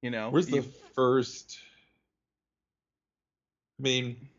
[0.02, 0.62] You know, Where's the
[0.96, 1.60] first?
[3.80, 4.30] I mean,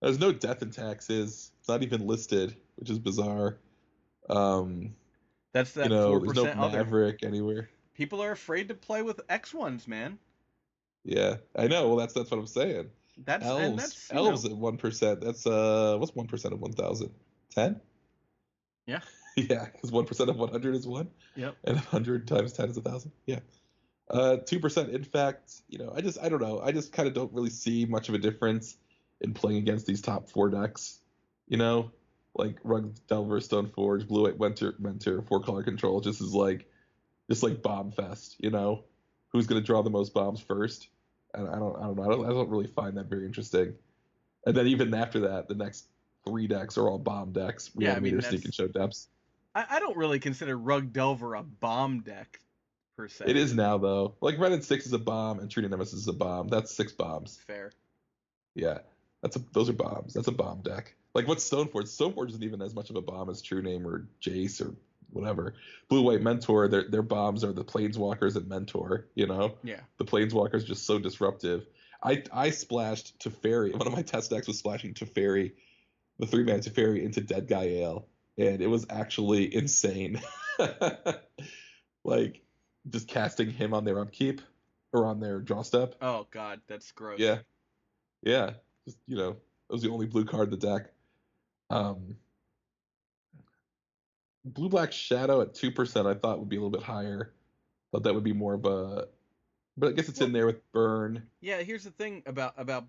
[0.00, 1.50] there's no death and taxes.
[1.60, 3.58] It's not even listed, which is bizarre.
[4.28, 4.94] Um,
[5.52, 6.78] that's that you know, four there's no other.
[6.78, 7.68] Maverick anywhere.
[7.94, 10.18] People are afraid to play with X ones, man.
[11.04, 11.88] Yeah, I know.
[11.88, 12.90] Well, that's that's what I'm saying.
[13.18, 15.20] That's and Elves, that's know, elves at one percent.
[15.20, 17.10] That's uh, what's one percent of one thousand?
[17.54, 17.80] Ten.
[18.86, 19.00] Yeah.
[19.36, 21.08] yeah, because one percent of one hundred is one.
[21.36, 21.56] Yep.
[21.64, 23.12] And hundred times ten is a thousand.
[23.26, 23.40] Yeah.
[24.12, 24.90] Uh, two percent.
[24.90, 26.60] In fact, you know, I just I don't know.
[26.60, 28.76] I just kind of don't really see much of a difference
[29.22, 31.00] in playing against these top four decks.
[31.48, 31.90] You know,
[32.34, 36.00] like Rug Delver, Stoneforge, Blue White Mentor, Mentor, Four Color Control.
[36.00, 36.68] Just is like,
[37.30, 38.36] just like bomb fest.
[38.38, 38.84] You know,
[39.28, 40.88] who's gonna draw the most bombs first?
[41.32, 42.04] And I don't I don't know.
[42.04, 43.72] I don't, I don't really find that very interesting.
[44.44, 45.86] And then even after that, the next
[46.26, 47.70] three decks are all bomb decks.
[47.74, 49.08] We Yeah, I mean, meter sneak and show depths.
[49.54, 52.40] I, I don't really consider Rug Delver a bomb deck
[52.98, 54.14] It is now though.
[54.20, 56.48] Like Wrenn and Six is a bomb, and True Nemesis is a bomb.
[56.48, 57.38] That's six bombs.
[57.46, 57.72] fair.
[58.54, 58.78] Yeah,
[59.22, 60.14] that's a those are bombs.
[60.14, 60.94] That's a bomb deck.
[61.14, 61.84] Like what's Stoneforge?
[61.84, 64.74] Stoneforge isn't even as much of a bomb as True Name or Jace or
[65.10, 65.54] whatever.
[65.88, 69.06] Blue White Mentor, their their bombs are the Planeswalkers and Mentor.
[69.14, 69.80] You know, Yeah.
[69.98, 71.66] the Planeswalkers just so disruptive.
[72.02, 73.72] I I splashed to Teferi.
[73.76, 75.52] One of my test decks was splashing to Teferi,
[76.18, 80.20] the three man Teferi into Dead Guy Ale, and it was actually insane.
[82.04, 82.41] like
[82.90, 84.40] just casting him on their upkeep
[84.92, 85.94] or on their draw step.
[86.00, 87.18] Oh god, that's gross.
[87.18, 87.38] Yeah,
[88.22, 88.50] yeah.
[88.84, 90.92] Just you know, it was the only blue card in the deck.
[91.70, 92.16] Um,
[94.44, 96.06] blue black shadow at two percent.
[96.06, 97.32] I thought would be a little bit higher.
[97.92, 99.08] Thought that would be more of a,
[99.76, 101.22] but I guess it's in there with burn.
[101.40, 102.86] Yeah, here's the thing about about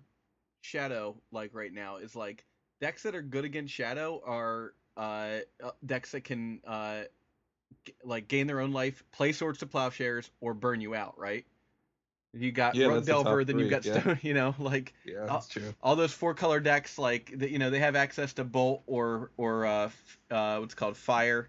[0.62, 2.44] Shadow like right now is like
[2.80, 7.02] decks that are good against Shadow are uh uh, decks that can uh
[8.04, 11.46] like gain their own life, play swords to plowshares, or burn you out, right?
[12.32, 14.02] You got Yeah, the Delver, then you've got yeah.
[14.02, 15.74] Stone, you know, like Yeah, that's true.
[15.82, 19.30] all those four color decks like that you know they have access to bolt or
[19.36, 19.90] or uh,
[20.30, 21.48] uh what's called fire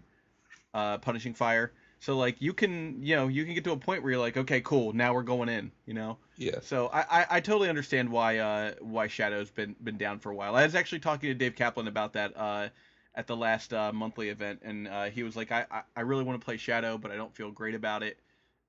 [0.74, 4.02] uh punishing fire so like you can you know you can get to a point
[4.02, 7.26] where you're like okay cool now we're going in you know Yeah, so i i,
[7.30, 10.74] I totally understand why uh why shadow's been been down for a while i was
[10.74, 12.68] actually talking to dave kaplan about that uh
[13.16, 15.64] at the last uh, monthly event and uh, he was like I,
[15.96, 18.18] I really want to play shadow but i don't feel great about it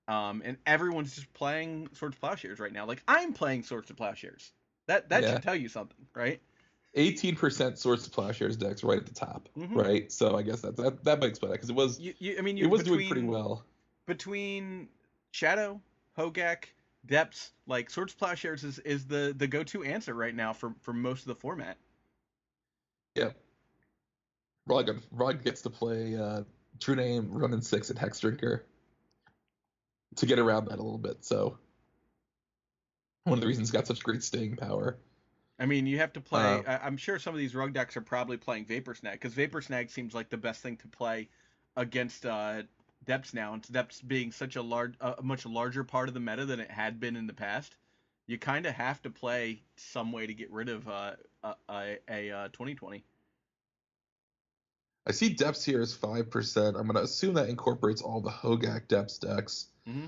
[0.07, 3.93] um and everyone's just playing swords to plowshares right now like i'm playing swords to
[3.93, 4.53] plowshares
[4.87, 5.33] that that Yeah.
[5.33, 6.41] should tell you something right
[6.93, 9.75] eighteen percent swords to plowshares decks right at the top, Mhm.
[9.75, 10.11] right?
[10.11, 12.41] So I guess that that, that might explain it because it was You, you, I
[12.41, 13.65] mean, it was between, doing pretty well.
[14.07, 14.89] between
[15.31, 15.79] Shadow,
[16.17, 16.65] Hogak,
[17.05, 17.51] Depths.
[17.67, 20.93] Like Swords to Plowshares is, is the, the go to answer right now for, for
[20.93, 21.77] most of the format.
[23.15, 23.31] Yeah.
[24.67, 26.43] Rug Rug gets to play uh,
[26.79, 28.61] True Name, Wrenn and Six, and Hexdrinker
[30.17, 31.23] to get around that a little bit.
[31.23, 31.57] So
[33.23, 34.97] one of the reasons it's got such great staying power.
[35.59, 36.41] I mean, you have to play.
[36.41, 39.33] Uh, I, I'm sure some of these rug decks are probably playing Vapor Snag because
[39.33, 41.29] Vapor Snag seems like the best thing to play
[41.75, 42.63] against uh,
[43.05, 46.45] Depths now, and Depths being such a large, a much larger part of the meta
[46.45, 47.75] than it had been in the past.
[48.27, 51.97] You kind of have to play some way to get rid of uh, a a,
[52.09, 53.03] a uh, 2020.
[55.07, 56.75] I see depths here is five percent.
[56.75, 59.67] I'm gonna assume that incorporates all the Hogak depths decks.
[59.87, 60.07] Mm-hmm.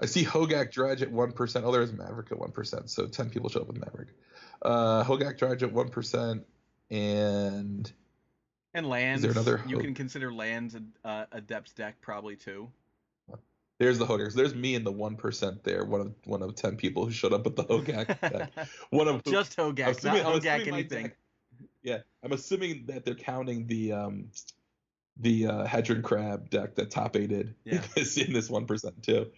[0.00, 1.64] I see Hogak Dredge at one percent.
[1.64, 2.90] Oh, there's Maverick at one percent.
[2.90, 4.08] So ten people show up with Maverick.
[4.60, 6.46] Uh, Hogak Dredge at one percent,
[6.90, 7.90] and
[8.74, 9.24] and lands.
[9.24, 9.62] Is there another?
[9.68, 12.70] You can consider lands a, uh, a depths deck probably too.
[13.78, 14.34] There's the Hogak.
[14.34, 15.84] there's me and the one percent there.
[15.84, 18.68] One of one of ten people who showed up with the Hogak deck.
[18.90, 21.04] One of just Hogak, not Hogak anything.
[21.04, 21.16] Deck,
[21.82, 24.30] yeah, I'm assuming that they're counting the um
[25.16, 27.82] the uh, Hedron Crab deck that top aided yeah.
[27.96, 29.30] in this one percent too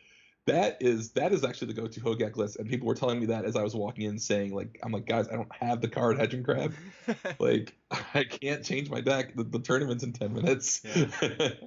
[0.47, 3.45] that is that is actually the go-to Hogak list, and people were telling me that
[3.45, 6.19] as I was walking in, saying like, "I'm like, guys, I don't have the card
[6.19, 6.75] Hedron Crab,
[7.39, 7.77] like,
[8.15, 9.37] I can't change my deck.
[9.37, 10.83] The, the tournament's in ten minutes.
[10.85, 11.07] Yeah.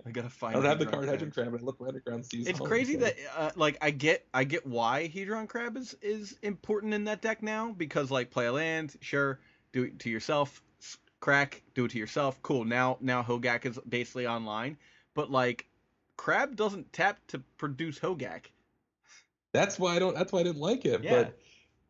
[0.06, 0.56] I gotta find.
[0.56, 2.50] I don't have the card Hedron Crab, and I look my underground season.
[2.50, 3.00] It's home, crazy so.
[3.00, 7.22] that uh, like I get I get why Hedron Crab is is important in that
[7.22, 9.40] deck now because like play a land, sure,
[9.72, 10.62] do it to yourself,
[11.26, 12.64] crack, do it to yourself, cool.
[12.66, 14.78] Now now Hogak is basically online,
[15.16, 15.66] but like
[16.18, 18.52] Crab doesn't tap to produce Hogak.
[19.52, 20.14] That's why I don't.
[20.14, 21.04] That's why I didn't like it.
[21.04, 21.24] Yeah.
[21.24, 21.40] But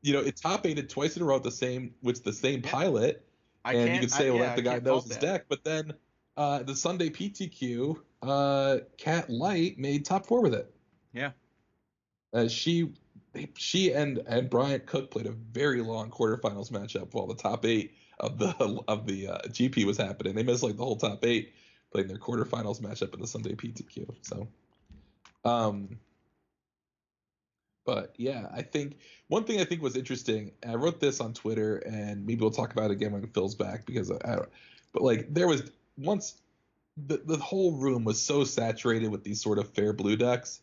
[0.02, 2.62] you know, it top aided twice in a row at the same with the same
[2.64, 2.72] yeah.
[2.72, 3.28] pilot,
[3.66, 5.22] I and you could say, I, well, yeah, the guy knows his that.
[5.22, 5.46] deck.
[5.50, 5.92] But then
[6.38, 10.74] uh, the Sunday PTQ, uh, Cat Light made top four with it.
[11.12, 11.32] Yeah.
[12.34, 12.94] Uh, she
[13.58, 17.96] she and and Brian Cook played a very long quarterfinals matchup while the top eight
[18.20, 20.36] of the of the uh, GP was happening.
[20.36, 21.54] They missed like the whole top eight
[21.92, 24.14] playing their quarterfinals matchup at the Sunday PTQ.
[24.22, 24.48] So,
[25.46, 25.98] um,
[27.86, 28.98] but yeah, I think
[29.28, 30.52] one thing I think was interesting.
[30.68, 33.86] I wrote this on Twitter, and maybe we'll talk about it again when Phil's back
[33.86, 34.50] because I, I don't.
[34.92, 36.42] But like, there was once
[37.08, 40.62] the the whole room was so saturated with these sort of fair blue decks,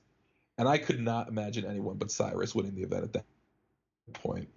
[0.59, 3.25] and I could not imagine anyone but Cyrus winning the event at that
[4.15, 4.49] point,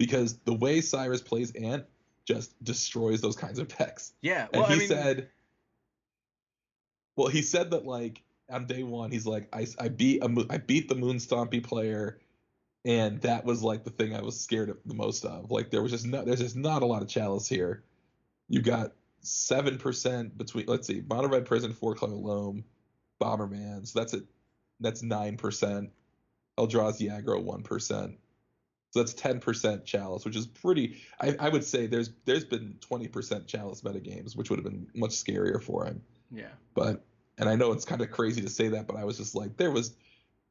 [0.00, 1.84] because the way Cyrus plays Ant
[2.24, 4.14] just destroys those kinds of decks.
[4.22, 4.88] Yeah, well, and he I mean...
[4.88, 5.28] said,
[7.16, 10.56] well, he said that like on day one, he's like, I, I beat a, I
[10.56, 12.18] beat the Moon Stompy player,
[12.86, 15.50] and that was like the thing I was scared of the most of.
[15.50, 17.84] Like there was just no, there's just not a lot of chalice here.
[18.48, 22.64] You got seven percent between, let's see, Mono Red Prison, Four Color Loam,
[23.20, 23.86] Bomberman.
[23.86, 24.24] So that's it.
[24.80, 25.90] That's nine percent.
[26.58, 28.16] Eldrazi aggro one percent.
[28.90, 31.02] So that's ten percent chalice, which is pretty.
[31.20, 34.64] I, I would say there's there's been twenty percent chalice meta games, which would have
[34.64, 36.02] been much scarier for him.
[36.30, 36.48] Yeah.
[36.74, 37.02] But
[37.40, 39.56] and I know it's kind of crazy to say that, but I was just like,
[39.56, 39.94] there was,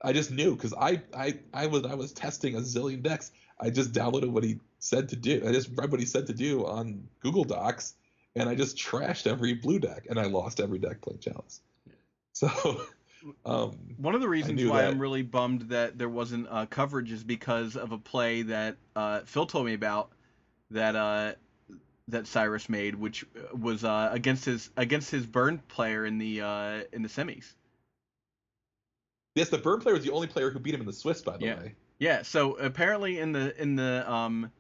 [0.02, 3.32] I just knew because I, I, I was, I was testing a zillion decks.
[3.62, 5.43] I just downloaded what he said to do.
[5.47, 7.93] I just read what he said to do on Google Docs,
[8.36, 11.62] and I just trashed every blue deck, and I lost every deck playing Chalice.
[11.86, 11.93] Yeah.
[12.34, 12.82] So,
[13.45, 14.91] um, one of the reasons why that.
[14.91, 19.21] I'm really bummed that there wasn't uh, coverage is because of a play that uh,
[19.25, 20.12] Phil told me about
[20.71, 21.34] that uh,
[22.08, 26.82] that Cyrus made, which was uh, against his against his burn player in the uh,
[26.91, 27.53] in the semis.
[29.36, 31.38] Yes, the burn player was the only player who beat him in the Swiss, by
[31.38, 31.55] the yeah.
[31.55, 31.75] way.
[31.99, 32.21] Yeah.
[32.23, 34.51] So apparently in the in the um,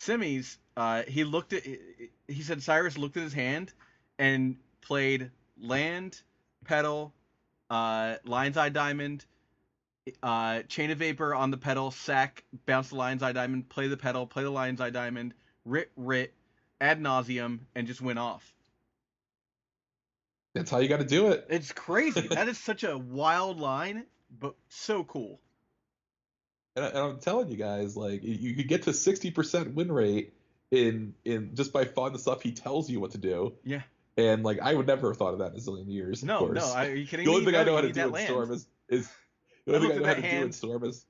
[0.00, 3.72] semis, uh, he looked at he said Cyrus looked at his hand
[4.18, 6.20] and played land,
[6.64, 7.12] petal,
[7.70, 9.24] uh, lion's eye diamond,
[10.22, 13.96] uh, chain of vapor on the petal, sack, bounce the lion's eye diamond, play the
[13.96, 16.32] petal, play the lion's eye diamond, rit rit,
[16.80, 18.52] ad nauseam and just went off.
[20.54, 21.46] That's how you got to do it.
[21.50, 22.20] It's crazy.
[22.30, 25.40] that is such a wild line, but so cool.
[26.74, 30.34] And, I, am telling you guys, like you, could get to 60% win rate
[30.70, 33.54] in in just by following the stuff he tells you what to do.
[33.64, 33.82] Yeah.
[34.16, 36.24] And like I would never have thought of that in a zillion years.
[36.24, 36.72] No, no.
[36.72, 37.52] Are you kidding the only me?
[37.52, 38.28] thing I know how to do in land.
[38.28, 39.10] Storm is is
[39.66, 41.04] the only thing I know how to hand, do in Storm is.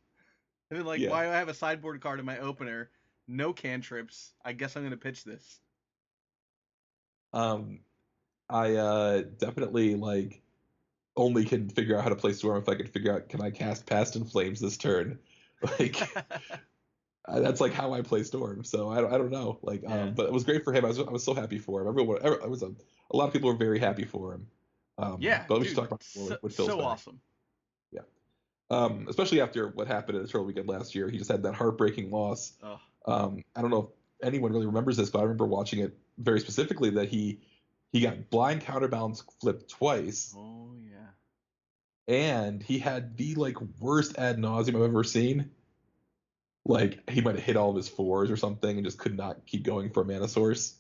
[0.71, 1.11] And then like, yeah.
[1.11, 2.91] why do I have a sideboard card in my opener?
[3.29, 4.33] no cantrips.
[4.45, 5.61] I guess I'm gonna pitch this.
[7.33, 7.81] Um,
[8.49, 10.43] I uh definitely like
[11.17, 13.51] only can figure out how to play storm if I can figure out can I
[13.51, 15.19] cast past in flames this turn.
[15.81, 15.97] Like
[17.27, 18.63] that's like how I play storm.
[18.63, 19.59] So I don't I don't know.
[19.63, 20.03] Like um, yeah.
[20.03, 20.85] um, but it was great for him.
[20.85, 21.89] I was I was so happy for him.
[21.89, 22.75] Everyone, every, I was a,
[23.11, 24.47] a lot of people were very happy for him.
[24.99, 27.21] Um, yeah, but we should talk about so, what so awesome.
[27.93, 28.01] Yeah,
[28.71, 31.09] um, especially after what happened at the Eternal Weekend last year.
[31.09, 32.53] He just had that heartbreaking loss.
[32.63, 32.81] Oh.
[33.07, 33.91] Um, I don't know
[34.21, 37.41] if anyone really remembers this, but I remember watching it very specifically that he
[37.93, 40.35] he got blind counterbalance flipped twice.
[40.37, 40.95] Oh yeah.
[42.09, 45.51] And he had the like worst ad nauseam I've ever seen.
[46.65, 49.47] Like he might have hit all of his fours or something and just could not
[49.47, 50.75] keep going for a mana source.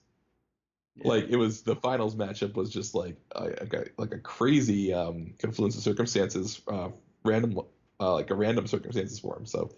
[1.04, 5.34] Like it was the finals matchup was just like a, a like a crazy um,
[5.38, 6.88] confluence of circumstances, uh,
[7.24, 7.60] random
[8.00, 9.46] uh, like a random circumstances for him.
[9.46, 9.70] So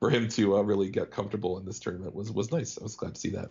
[0.00, 2.78] for him to uh, really get comfortable in this tournament was was nice.
[2.78, 3.50] I was glad to see that.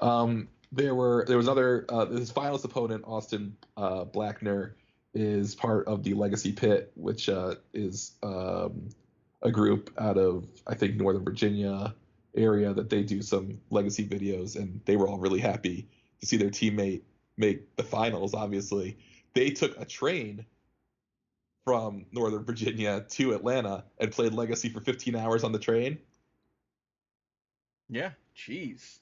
[0.00, 4.72] Um, there were there was other uh, his finals opponent Austin uh, Blackner
[5.14, 8.90] is part of the Legacy Pit, which uh, is um,
[9.42, 11.94] a group out of I think Northern Virginia
[12.36, 15.88] area that they do some Legacy videos, and they were all really happy
[16.24, 17.02] to see their teammate
[17.36, 18.34] make the finals.
[18.34, 18.98] Obviously,
[19.34, 20.46] they took a train
[21.64, 25.98] from Northern Virginia to Atlanta and played Legacy for 15 hours on the train.
[27.88, 28.98] Yeah, jeez.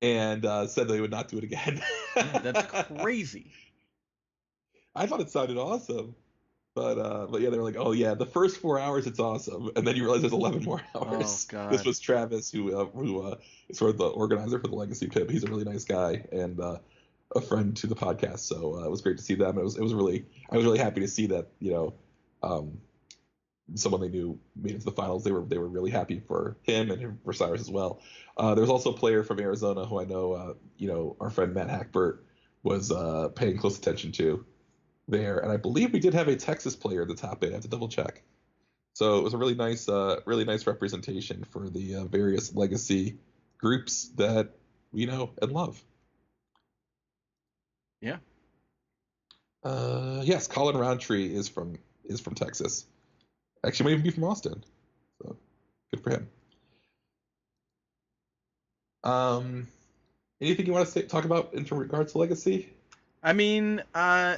[0.00, 1.82] And uh, said they would not do it again.
[2.16, 3.52] yeah, that's crazy.
[4.94, 6.14] I thought it sounded awesome,
[6.74, 9.70] but uh, but yeah, they were like, oh yeah, the first four hours it's awesome,
[9.76, 11.46] and then you realize there's 11 more hours.
[11.48, 11.72] Oh god.
[11.72, 13.36] This was Travis, who uh, who uh,
[13.68, 15.30] is sort of the organizer for the Legacy Pit.
[15.30, 16.78] He's a really nice guy and uh,
[17.36, 19.58] a friend to the podcast, so uh, it was great to see them.
[19.58, 21.94] It was it was really I was really happy to see that you know.
[22.42, 22.78] Um,
[23.74, 25.24] someone they knew made it to the finals.
[25.24, 28.00] They were they were really happy for him and for Cyrus as well.
[28.36, 31.54] Uh, there's also a player from Arizona who I know, uh, you know, our friend
[31.54, 32.18] Matt Hackbert
[32.62, 34.44] was uh, paying close attention to
[35.08, 37.50] there, and I believe we did have a Texas player at the top eight.
[37.50, 38.22] I have to double check.
[38.94, 43.18] So it was a really nice, uh, really nice representation for the uh, various legacy
[43.58, 44.50] groups that
[44.92, 45.82] we know and love.
[48.00, 48.16] Yeah.
[49.64, 52.84] Uh, yes, Colin Roundtree is from is from Texas.
[53.64, 54.64] Actually, might even be from Austin.
[55.22, 55.36] So
[55.92, 56.28] good for him.
[59.04, 59.68] Um,
[60.40, 62.68] anything you want to say, talk about in terms of regards to legacy?
[63.22, 64.36] I mean, uh,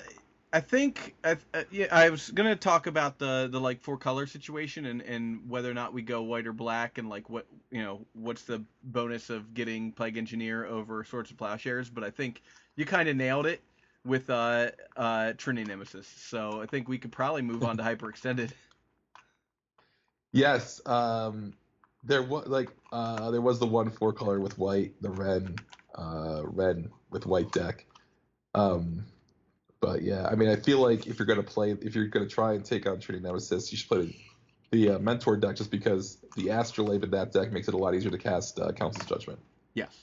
[0.54, 4.24] I think I, uh, yeah, I was gonna talk about the the like four color
[4.24, 7.82] situation and and whether or not we go white or black and like what you
[7.82, 11.90] know what's the bonus of getting plague engineer over swords of plowshares.
[11.90, 12.40] But I think
[12.76, 13.62] you kind of nailed it
[14.04, 16.06] with uh uh Trinity Nemesis.
[16.06, 18.52] So I think we could probably move on to hyperextended.
[20.30, 21.52] Yes, um,
[22.04, 25.60] there was like uh, there was the one four color with white, the red,
[25.96, 27.86] uh, red with white deck.
[28.54, 29.04] Um,
[29.84, 32.54] but yeah, I mean, I feel like if you're gonna play, if you're gonna try
[32.54, 34.14] and take on Trinity Nemesis, you should play the,
[34.70, 37.94] the uh, Mentor deck just because the Astrolabe in that deck makes it a lot
[37.94, 39.40] easier to cast uh, Council's Judgment.
[39.74, 39.94] Yes.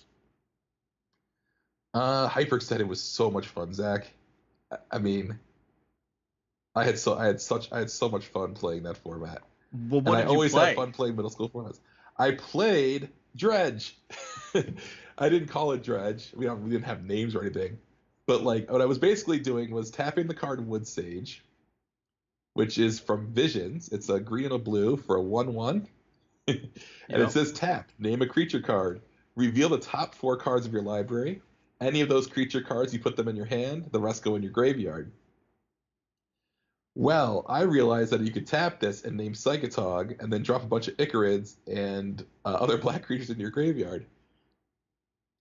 [1.96, 4.08] Uh, Hyperextended was so much fun, Zach.
[4.72, 5.40] I, I mean,
[6.76, 9.42] I had so I had such I had so much fun playing that format.
[9.74, 10.68] Well, what and I always play?
[10.68, 11.80] had fun playing middle school formats.
[12.20, 13.98] I played Dredge.
[15.18, 16.32] I didn't call it Dredge.
[16.36, 17.80] We don't we didn't have names or anything.
[18.32, 21.44] But like what I was basically doing was tapping the card Wood Sage,
[22.54, 23.90] which is from Visions.
[23.90, 25.90] It's a green and a blue for a one-one.
[26.48, 26.72] and
[27.10, 27.20] Yep.
[27.22, 29.02] it says tap, name a creature card,
[29.36, 31.42] reveal the top four cards of your library.
[31.82, 33.90] Any of those creature cards, you put them in your hand.
[33.92, 35.12] The rest go in your graveyard.
[36.96, 40.68] Well, I realized that you could tap this and name Psychotog and then drop a
[40.68, 44.08] bunch of Ichorids and uh, other black creatures in your graveyard.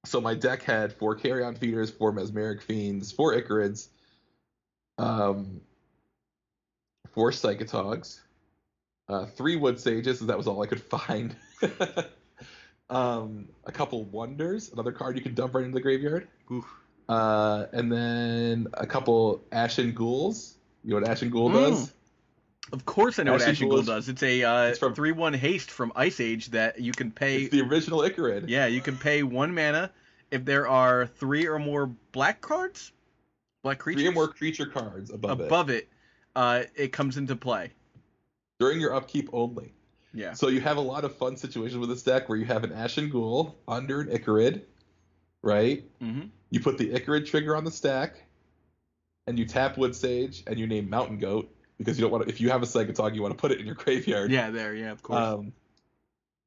[0.04, 3.88] So my deck had four Carrion Feeders, four Mesmeric Fiends, four Ichorids,
[4.98, 5.60] um,
[7.12, 8.20] four Psychotogs,
[9.08, 11.36] uh, three Wood Sages, that was all I could find.
[12.90, 16.28] um, a couple Wonders, another card you can dump right into the graveyard.
[16.50, 16.64] Oof.
[17.08, 20.54] Uh, and then a couple Ashen Ghouls.
[20.84, 21.54] You know what Ashen Ghoul Mm.
[21.54, 21.92] does?
[22.72, 24.08] Of course I know what Ashen Ghoul does.
[24.08, 27.42] It's a uh, it's from- three one haste from Ice Age that you can pay.
[27.42, 28.44] It's the original Ichorid.
[28.48, 29.90] Yeah, you can pay one mana
[30.30, 32.92] if there are three or more black cards,
[33.62, 35.88] black creatures Three or more creature cards above, it above it.
[36.36, 37.72] Uh, it comes into play.
[38.60, 39.72] during your upkeep only.
[40.14, 40.34] Yeah.
[40.34, 42.72] So you have a lot of fun situations with this deck where you have an
[42.72, 44.62] Ashen Ghoul under an Ichorid,
[45.42, 45.84] right?
[46.00, 48.22] hmm You put the Ichorid trigger on the stack,
[49.26, 52.28] and you tap Wood Sage, and you name Mountain Goat because you don't want to.
[52.28, 54.30] If you have a Psychotog, you want to put it in your graveyard.
[54.30, 54.74] Yeah, there.
[54.74, 55.18] Yeah, of course.
[55.18, 55.52] Um,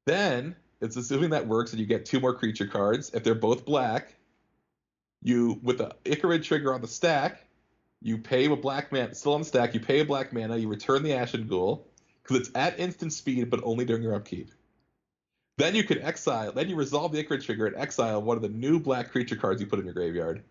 [0.05, 3.09] then it's assuming that works, and you get two more creature cards.
[3.15, 4.15] If they're both black,
[5.23, 7.43] you with the Ichorid trigger on the stack,
[7.99, 9.73] you pay a black mana still on the stack.
[9.73, 10.55] You pay a black mana.
[10.55, 11.87] You return the Ashen Ghoul
[12.21, 14.51] because it's at instant speed, but only during your upkeep.
[15.57, 16.51] Then you can exile.
[16.51, 19.61] Then you resolve the Ichorid trigger and exile one of the new black creature cards
[19.61, 20.43] you put in your graveyard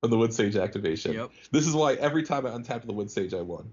[0.00, 1.12] from the Wood Sage activation.
[1.12, 1.30] Yep.
[1.50, 3.70] This is why every time I untapped the Wood Sage, I won.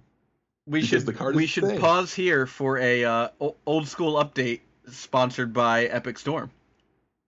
[0.68, 1.80] We because should the card we should same.
[1.80, 3.30] pause here for a uh,
[3.66, 6.51] old school update sponsored by Epic Storm.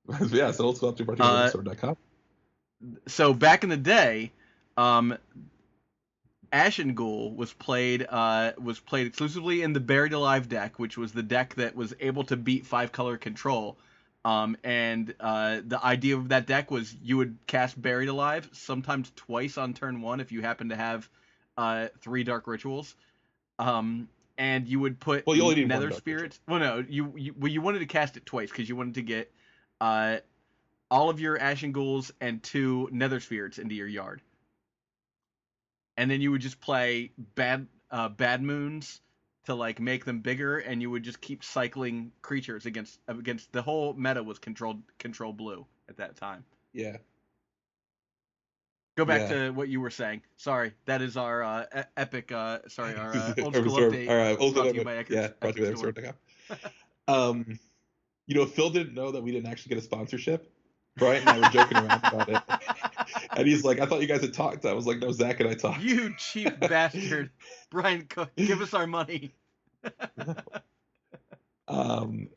[0.30, 1.98] yeah, so old school up to Uh, com.
[3.08, 4.32] so back in the day,
[4.78, 5.18] um,
[6.52, 11.12] Ashen Ghoul was played uh, was played exclusively in the Buried Alive deck, which was
[11.12, 13.78] the deck that was able to beat five color control.
[14.26, 19.12] Um, and uh, the idea of that deck was you would cast Buried Alive sometimes
[19.16, 21.08] twice on turn one if you happen to have
[21.58, 22.96] uh, three Dark Rituals.
[23.60, 26.40] Um, and you would put Well, you only Nether Dark Spirits.
[26.48, 29.02] Well, no, you, you well you wanted to cast it twice because you wanted to
[29.02, 29.32] get
[29.82, 30.18] uh,
[30.92, 34.22] all of your Ashen Ghouls and two Nether Spirits into your yard.
[35.98, 39.02] And then you would just play bad uh, bad moons
[39.46, 43.62] to like make them bigger, and you would just keep cycling creatures against against the
[43.62, 46.44] whole meta was controlled control blue at that time.
[46.74, 46.98] Yeah.
[48.98, 49.46] Go back Yeah.
[49.46, 50.24] to what you were saying.
[50.38, 52.32] Sorry, that is our uh, epic.
[52.32, 54.10] Uh, sorry, our uh, old school update.
[54.10, 55.70] our, uh, old brought school to you update, by Epic- yeah, brought to you by
[55.70, 55.94] Epic Storm.
[56.48, 57.30] Storm.com.
[57.48, 57.60] um,
[58.26, 60.52] you know, Phil didn't know that we didn't actually get a sponsorship.
[60.98, 62.42] Brian and I were joking around about it,
[63.38, 65.48] and he's like, "I thought you guys had talked." I was like, "No, Zach and
[65.48, 67.30] I talked." You cheap bastard,
[67.70, 69.32] Brian Cook, give us our money.
[71.68, 72.30] Um,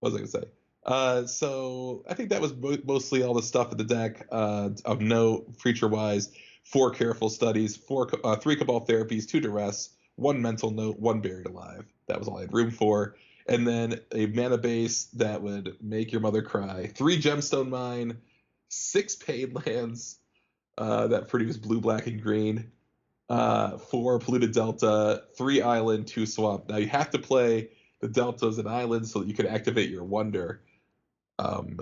[0.00, 0.44] what was I gonna say?
[0.90, 4.70] Uh, so I think that was mo- mostly all the stuff at the deck uh,
[4.84, 6.30] of note, feature wise.
[6.64, 11.46] Four careful studies, four, uh, three cabal therapies, two duress, one mental note, one buried
[11.46, 11.86] alive.
[12.08, 13.14] That was all I had room for.
[13.46, 16.88] And then a mana base that would make your mother cry.
[16.88, 18.18] Three gemstone mine,
[18.68, 20.18] six paid lands
[20.76, 22.72] uh, that produce blue, black, and green
[23.30, 26.68] uh, four polluted delta, three island, two swamp.
[26.68, 27.70] Now you have to play
[28.00, 30.62] the deltas and islands so that you can activate your wonder,
[31.40, 31.78] um,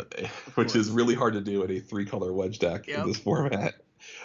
[0.55, 2.99] which is really hard to do in a three color wedge deck Yep.
[3.01, 3.75] in this format.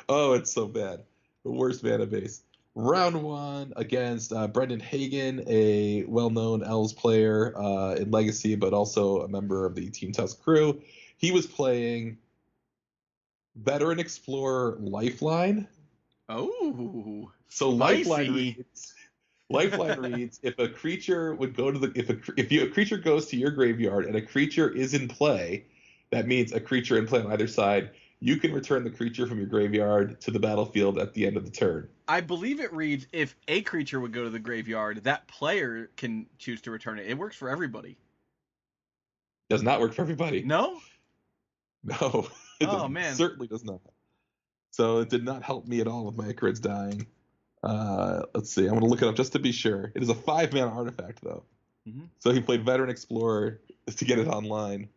[0.08, 1.04] Oh, it's so bad.
[1.44, 2.44] The worst mana base.
[2.76, 8.74] Round one against uh, Brendan Hagen, a well known Elves player uh, in Legacy, but
[8.74, 10.82] also a member of the Team Tusk crew.
[11.18, 12.18] He was playing
[13.56, 15.68] Veteran Explorer Lifeline.
[16.30, 18.93] Oh, So lifeline reads.
[19.50, 22.98] Lifeline reads: If a creature would go to the if a if you, a creature
[22.98, 25.66] goes to your graveyard and a creature is in play,
[26.12, 27.92] that means a creature in play on either side.
[28.20, 31.44] You can return the creature from your graveyard to the battlefield at the end of
[31.44, 31.90] the turn.
[32.08, 36.28] I believe it reads if a creature would go to the graveyard, that player can
[36.38, 37.08] choose to return it.
[37.08, 37.98] It works for everybody.
[39.50, 40.44] Does not work for everybody.
[40.44, 40.80] No?
[41.86, 42.28] No.
[42.62, 43.14] Oh, man.
[43.14, 43.82] certainly does not.
[44.72, 47.06] So it did not help me at all with my Ichorid's dying.
[47.64, 48.68] Uh, let's see.
[48.68, 49.92] I'm gonna look it up just to be sure.
[49.96, 51.44] It is a five man artifact though.
[51.88, 52.10] Mhm.
[52.20, 53.62] So he played Veteran Explorer
[53.96, 54.90] to get it online.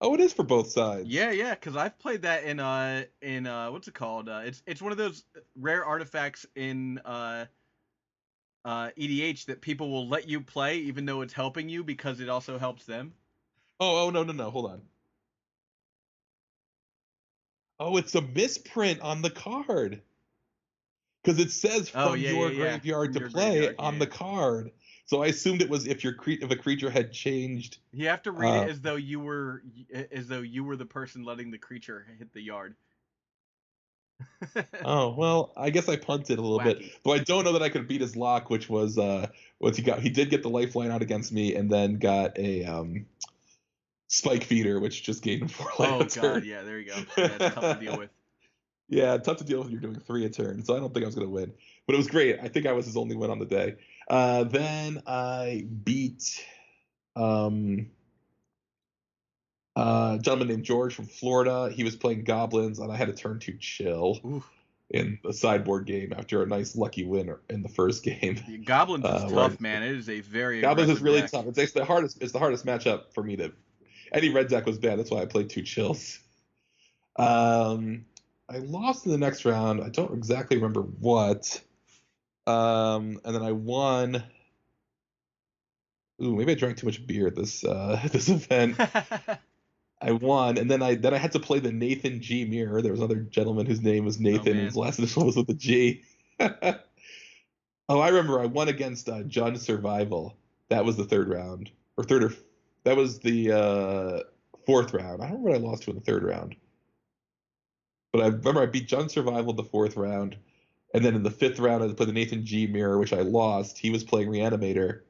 [0.00, 1.08] Oh, it is for both sides.
[1.08, 4.28] Yeah, yeah, because I've played that in uh in uh what's it called?
[4.28, 7.46] Uh, it's it's one of those rare artifacts in uh
[8.64, 12.28] uh EDH that people will let you play even though it's helping you because it
[12.28, 13.14] also helps them.
[13.78, 14.50] Oh, oh no, no, no.
[14.50, 14.82] Hold on.
[17.78, 20.02] Oh, it's a misprint on the card.
[21.26, 22.70] Because it says from Oh, yeah, your yeah, yeah.
[22.70, 24.70] graveyard From to your play graveyard, on yeah, the card.
[25.06, 27.78] So I assumed it was if your cre- if a creature had changed.
[27.92, 29.62] You have to read Uh, it as though you were
[30.12, 32.76] as though you were the person letting the creature hit the yard.
[34.84, 36.78] Oh well, I guess I punted a little bit.
[36.78, 36.92] Wacky.
[37.04, 39.82] Though I don't know that I could beat his lock, which was uh, what he
[39.82, 40.00] got.
[40.00, 43.06] He did get the lifeline out against me, and then got a um,
[44.08, 46.44] spike feeder, which just gave him four life oh god, turn.
[46.44, 47.04] yeah, there you go.
[47.16, 48.10] Yeah, it's tough to deal with.
[48.88, 49.70] Yeah, tough to deal with.
[49.70, 51.52] You're doing three a turn, so I don't think I was gonna win,
[51.86, 52.38] but it was great.
[52.40, 53.76] I think I was his only win on the day.
[54.08, 56.44] Uh, then I beat
[57.16, 57.88] um,
[59.76, 61.70] uh, a gentleman named George from Florida.
[61.74, 64.44] He was playing goblins, and I had a turn two Chill Ooh.
[64.90, 68.38] in the sideboard game after a nice lucky win in the first game.
[68.48, 69.82] Yeah, Goblins is Uh, tough, man.
[69.82, 71.32] It is a very Goblins is really deck.
[71.32, 71.46] tough.
[71.48, 72.22] It's, it's the hardest.
[72.22, 73.52] It's the hardest matchup for me to.
[74.12, 75.00] Any red deck was bad.
[75.00, 76.20] That's why I played two chills.
[77.16, 78.04] Um,
[78.48, 79.82] I lost in the next round.
[79.82, 81.60] I don't exactly remember what.
[82.46, 84.22] Um, and then I won.
[86.22, 88.78] Ooh, maybe I drank too much beer at this uh, this event.
[90.00, 92.82] I won, and then I then I had to play the Nathan G mirror.
[92.82, 95.54] There was another gentleman whose name was Nathan, and his last initial was with a
[95.54, 96.02] G.
[96.40, 96.50] oh,
[97.88, 98.40] I remember.
[98.40, 100.36] I won against uh, John Survival.
[100.68, 102.32] That was the third round, or third or
[102.84, 104.20] that was the uh,
[104.66, 105.22] fourth round.
[105.22, 106.56] I don't remember what I lost to in the third round,
[108.16, 110.36] but I remember I beat John Survival in the fourth round,
[110.94, 113.78] and then in the fifth round I played the Nathan G mirror, which I lost.
[113.78, 115.00] He was playing Reanimator,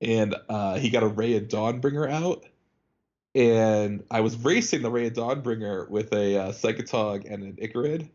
[0.00, 2.44] and uh, he got a Reya Dawnbringer out
[3.34, 8.08] and I was racing the Reya Dawnbringer with a uh, Psychotog and an Ichorid,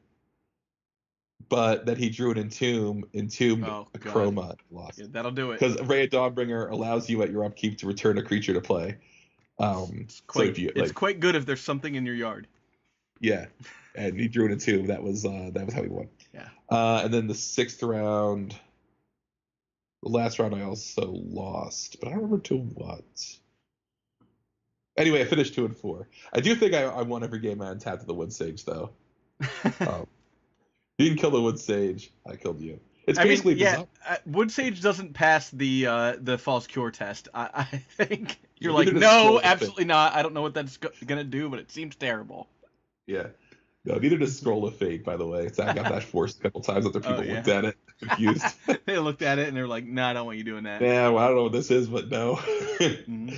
[1.50, 4.14] but then he drew an Entomb, entombed Oh, a God.
[4.14, 5.00] Chroma, lost.
[5.00, 5.60] Yeah, that'll do it.
[5.60, 8.98] Because Reya Dawnbringer allows you at your upkeep to return a creature to play.
[9.60, 12.48] Um, It's quite, if you it's like, quite good if there's something in your yard.
[13.20, 13.48] Yeah,
[13.96, 14.88] and he drew an Entomb.
[14.88, 16.10] That was uh, that was how he won.
[16.34, 16.48] Yeah.
[16.70, 18.56] Uh, and then the sixth round,
[20.02, 23.04] the last round, I also lost, but I don't remember to what.
[24.96, 26.08] Anyway, I finished two and four.
[26.34, 28.92] I do think I, I won every game I untapped the Wood Sage, though.
[29.80, 30.08] Um,
[31.00, 32.12] you didn't kill the Wood Sage.
[32.28, 32.80] I killed you.
[33.08, 33.84] It's basically I mean, yeah.
[34.08, 37.28] Uh, Wood Sage doesn't pass the uh, the false cure test.
[37.34, 37.64] I, I
[37.98, 40.14] think you're you like, no, absolutely not.
[40.14, 42.48] I don't know what that's go- gonna do, but it seems terrible.
[43.08, 43.28] Yeah.
[43.86, 45.50] No, neither does Scroll of Fate, by the way.
[45.50, 47.36] So I got that forced a couple times Other people oh, yeah.
[47.36, 48.46] looked at it, confused.
[48.86, 50.82] they looked at it and they're like, "No, nah, I don't want you doing that."
[50.82, 52.36] Yeah, well, I don't know what this is, but no.
[52.36, 53.36] mm-hmm.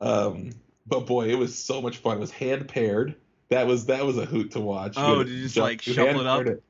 [0.00, 0.50] um,
[0.86, 2.16] but boy, it was so much fun.
[2.16, 3.16] It was hand paired.
[3.48, 4.94] That was that was a hoot to watch.
[4.96, 6.46] Oh, did you just jump, like shuffle it up?
[6.46, 6.62] It.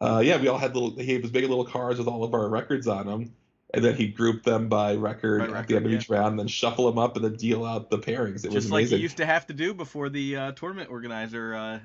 [0.00, 0.96] Uh, yeah, we all had little.
[0.96, 3.34] He was making little cards with all of our records on them,
[3.74, 6.28] and then he grouped them by record, by record at the end of each round,
[6.28, 8.44] and then shuffle them up and then deal out the pairings.
[8.44, 11.54] It Just was like you used to have to do before the uh, tournament organizer
[11.54, 11.80] uh,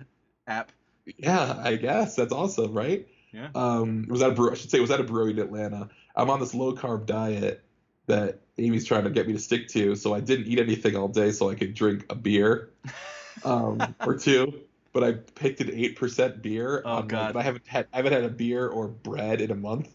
[0.48, 0.72] app.
[1.06, 3.08] Yeah, I guess that's awesome, right?
[3.32, 3.50] Yeah.
[3.56, 4.52] Um, was that a brew?
[4.52, 5.90] I should say, was that a brewery in Atlanta?
[6.16, 7.64] I'm on this low carb diet
[8.08, 11.08] that Amy's trying to get me to stick to, so I didn't eat anything all
[11.08, 12.70] day so I could drink a beer
[13.44, 14.62] um, or two
[14.94, 16.82] but I picked an eight percent beer.
[16.86, 17.36] Oh god!
[17.36, 19.90] I haven't had I haven't had a beer or bread in a month.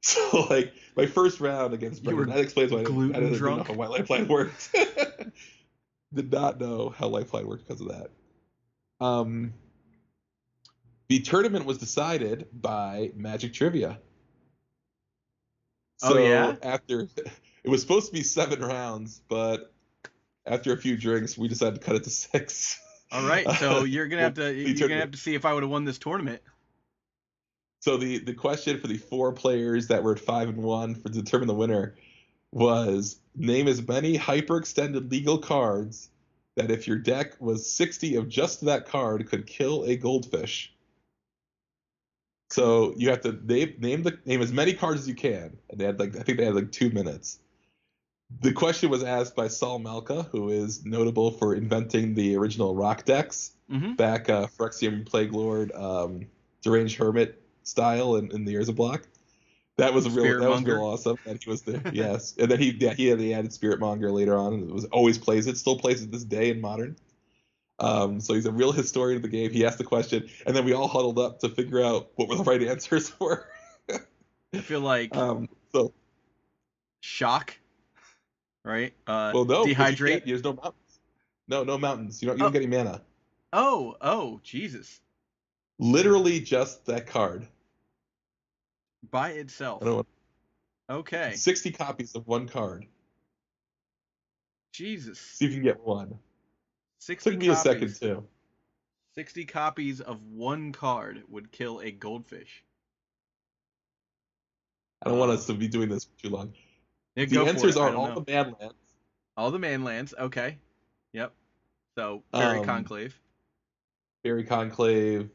[0.02, 3.62] So like my first round against Brendan, that explains why I didn't, I didn't know
[3.62, 4.74] how Lifeline worked.
[6.14, 8.10] Did not know how Lifeline worked because of that.
[9.04, 9.52] Um,
[11.08, 13.98] the tournament was decided by Magic Trivia.
[16.02, 16.56] Oh, so oh yeah.
[16.62, 17.00] After
[17.64, 19.72] it was supposed to be seven rounds, but
[20.46, 22.80] after a few drinks, we decided to cut it to six.
[23.12, 25.64] All right, so you're gonna have to you're gonna have to see if I would
[25.64, 26.42] have won this tournament.
[27.80, 31.08] So the the question for the four players that were at five and one for
[31.08, 31.94] to determine the winner
[32.52, 36.10] was name as many hyperextended legal cards
[36.56, 40.74] that if your deck was 60 of just that card could kill a goldfish.
[42.50, 45.80] So you have to name name the name as many cards as you can, and
[45.80, 47.38] they had like I think they had like two minutes
[48.40, 53.04] the question was asked by Sol Malka, who is notable for inventing the original rock
[53.04, 53.94] decks mm-hmm.
[53.94, 56.26] back uh, Phyrexian Plague Lord, um,
[56.62, 59.02] Deranged Hermit style in, in the Years of Black.
[59.76, 61.80] That was a real that was real awesome that he was there.
[61.92, 64.84] yes, and then he yeah, he had the added Spiritmonger later on, and it was
[64.86, 66.96] always plays it, still plays it this day in modern.
[67.78, 69.50] Um, so he's a real historian of the game.
[69.50, 72.36] He asked the question, and then we all huddled up to figure out what were
[72.36, 73.48] the right answers for.
[74.52, 75.94] I feel like um, so
[77.00, 77.56] shock
[78.64, 78.92] right?
[79.06, 80.24] Uh, well, no, dehydrate.
[80.24, 81.00] There's no mountains.
[81.48, 82.22] No, no mountains.
[82.22, 82.38] You don't.
[82.38, 82.46] You oh.
[82.46, 83.02] don't get any mana.
[83.52, 85.00] Oh, oh, Jesus!
[85.80, 87.48] Literally just that card.
[89.10, 89.82] By itself.
[90.90, 91.32] Okay.
[91.34, 92.86] Sixty copies of one card.
[94.74, 95.18] Jesus.
[95.18, 96.18] See if you can get one.
[96.98, 97.30] Sixty.
[97.30, 97.60] Took me copies.
[97.60, 98.26] a second too.
[99.14, 102.62] Sixty copies of one card would kill a goldfish.
[105.02, 106.52] I don't want us to be doing this for too long.
[107.16, 108.14] Yeah, the answers are all know.
[108.16, 108.74] the manlands.
[109.34, 110.12] All the manlands.
[110.18, 110.58] Okay.
[111.14, 111.32] Yep.
[111.96, 113.18] So Faerie um, Conclave.
[114.22, 115.30] Faerie Conclave.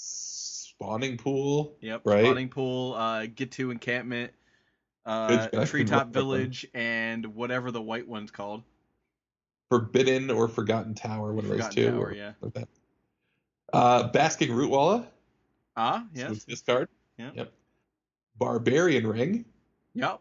[0.00, 1.76] Spawning pool.
[1.80, 2.02] Yep.
[2.04, 2.24] Right.
[2.24, 2.94] Spawning pool.
[2.94, 4.32] Uh, Ghitu Encampment.
[5.06, 8.62] Uh, Treetop Village and whatever the white one's called.
[9.68, 11.90] Forbidden or Forgotten Tower, one of those two.
[11.90, 12.32] Tower, yeah.
[12.40, 12.68] Like that.
[13.72, 15.06] Uh, Basking Rootwalla.
[15.76, 16.28] Ah, yes.
[16.28, 16.88] So this card.
[17.18, 17.30] Yeah.
[17.34, 17.52] Yep.
[18.38, 19.44] Barbarian Ring.
[19.94, 20.20] Yep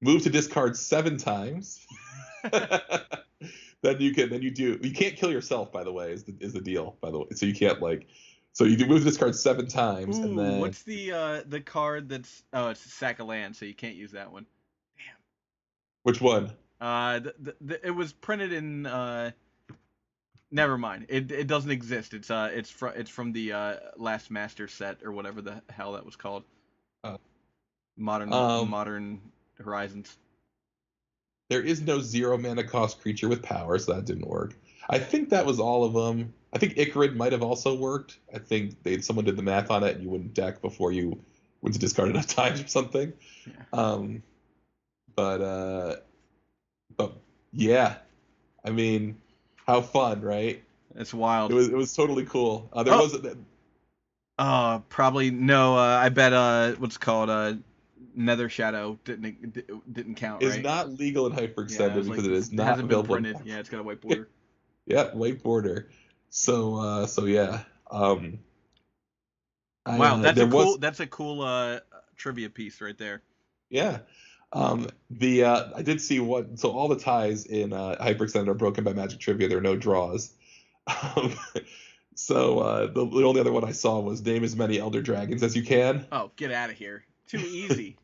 [0.00, 1.86] move to discard seven times.
[3.82, 6.34] then you can then you do you can't kill yourself by the way is the
[6.40, 8.06] is the deal by the way so you can't like
[8.52, 11.60] so you do move this card seven times Ooh, and then what's the uh the
[11.60, 14.46] card that's oh it's a sack of land so you can't use that one.
[14.96, 15.16] Damn.
[16.02, 16.52] Which one?
[16.80, 19.30] Uh the, the, the, it was printed in uh
[20.50, 21.06] never mind.
[21.08, 22.14] It it doesn't exist.
[22.14, 25.92] It's uh it's from it's from the uh last master set or whatever the hell
[25.92, 26.44] that was called.
[27.04, 27.16] Uh,
[27.96, 29.20] modern um, modern
[29.58, 30.16] Horizons.
[31.48, 34.54] There is no zero mana cost creature with power, so that didn't work.
[34.88, 36.32] I think that was all of them.
[36.52, 38.18] I think Ichorid might have also worked.
[38.34, 41.22] I think they someone did the math on it, and you wouldn't deck before you
[41.62, 43.12] went to discard enough times or something.
[43.46, 43.52] Yeah.
[43.72, 44.22] Um,
[45.14, 45.96] but uh,
[46.96, 47.14] but
[47.52, 47.96] yeah,
[48.64, 49.18] I mean,
[49.66, 50.62] how fun, right?
[50.96, 51.52] It's wild.
[51.52, 52.68] It was it was totally cool.
[52.72, 53.02] Uh, there oh.
[53.02, 53.36] was.
[54.38, 55.76] Uh, probably no.
[55.76, 56.32] Uh, I bet.
[56.32, 57.30] Uh, what's called?
[57.30, 57.54] Uh,
[58.14, 60.42] Nether Shadow didn't didn't count.
[60.42, 63.14] Is not legal in hyperextended yeah, because like, it is not hasn't available.
[63.14, 63.46] Been printed.
[63.46, 64.28] Yeah, it's got a white border.
[64.86, 65.88] yeah, white border.
[66.30, 67.62] So uh, so yeah.
[67.90, 68.38] Um,
[69.86, 70.58] wow, I, uh, that's a cool.
[70.58, 70.78] Was...
[70.78, 71.80] That's a cool uh,
[72.16, 73.22] trivia piece right there.
[73.68, 73.98] Yeah.
[74.52, 78.54] Um, the uh, I did see what so all the ties in uh, hyperextended are
[78.54, 79.48] broken by Magic Trivia.
[79.48, 80.32] There are no draws.
[80.86, 81.34] Um,
[82.14, 85.42] so uh, the, the only other one I saw was name as many Elder Dragons
[85.42, 86.06] as you can.
[86.10, 87.04] Oh, get out of here!
[87.28, 87.96] Too easy.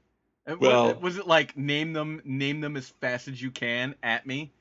[0.61, 4.25] well, was, was it like name them, name them as fast as you can at
[4.25, 4.53] me?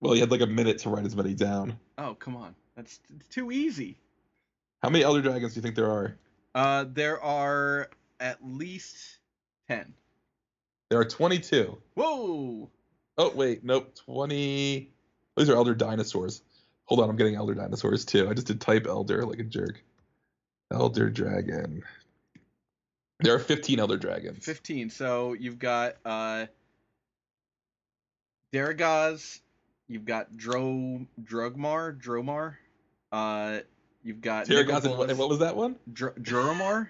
[0.00, 1.78] Well, you had like a minute to write as many down.
[1.98, 3.96] Oh come on, that's too easy.
[4.82, 6.16] How many Elder Dragons do you think there are?
[6.54, 7.90] Uh, there are
[8.20, 9.18] at least
[9.68, 9.92] ten.
[10.90, 11.76] There are 22.
[11.94, 12.70] Whoa!
[13.18, 14.88] Oh wait, nope, 20.
[15.36, 16.42] These are elder dinosaurs.
[16.86, 18.30] Hold on, I'm getting elder dinosaurs too.
[18.30, 19.82] I just did type elder like a jerk.
[20.72, 21.82] Elder dragon.
[23.20, 24.44] There are 15 elder dragons.
[24.44, 24.90] 15.
[24.90, 26.46] So you've got uh
[28.54, 29.40] Darigaaz,
[29.88, 32.56] you've got Dro Drugmar, Dromar.
[33.10, 33.60] Uh
[34.02, 35.76] you've got and what, and what was that one?
[35.92, 36.88] Dr- Dromar?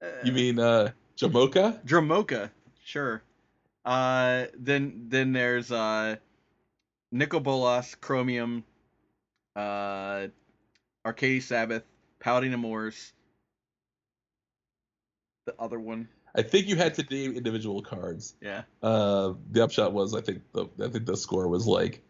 [0.24, 1.84] you mean uh Jamoka?
[1.84, 2.50] Dromoka,
[2.84, 3.22] sure.
[3.84, 6.16] Uh then then there's uh
[7.12, 8.64] Nicol Chromium,
[9.56, 10.28] uh
[11.04, 11.84] Arcades Sabboth,
[12.20, 13.12] Paladin Amors,
[15.46, 16.08] the other one.
[16.34, 18.34] I think you had to name individual cards.
[18.40, 18.62] Yeah.
[18.82, 22.02] Uh, the upshot was I think the I think the score was like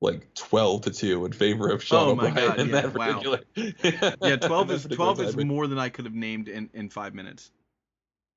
[0.00, 2.94] like twelve to two in favor of Sean Oh my O'Brien God, in yeah, that
[2.94, 3.22] wow.
[4.22, 7.50] Yeah, twelve is twelve is more than I could have named in, in five minutes.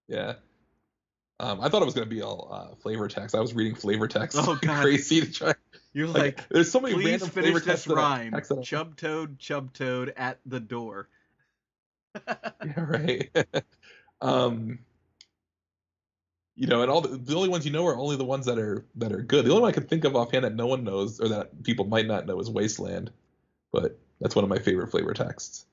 [0.08, 0.36] Yeah.
[1.40, 3.36] Um, I thought it was gonna be all uh, flavor text.
[3.36, 4.82] I was reading flavor text Oh, God.
[4.82, 5.54] crazy to try.
[5.94, 8.42] You're Like, like, there's so many please random finish flavor this rhyme.
[8.64, 11.10] Chub toad, chub toad at the door.
[12.64, 13.30] Yeah, right.
[14.22, 14.80] um,
[16.56, 18.58] you know, and all the, the only ones you know are only the ones that
[18.58, 19.46] are that are good.
[19.46, 21.86] The only one I can think of offhand that no one knows or that people
[21.86, 23.12] might not know is Wasteland,
[23.72, 25.66] but that's one of my favorite flavor texts.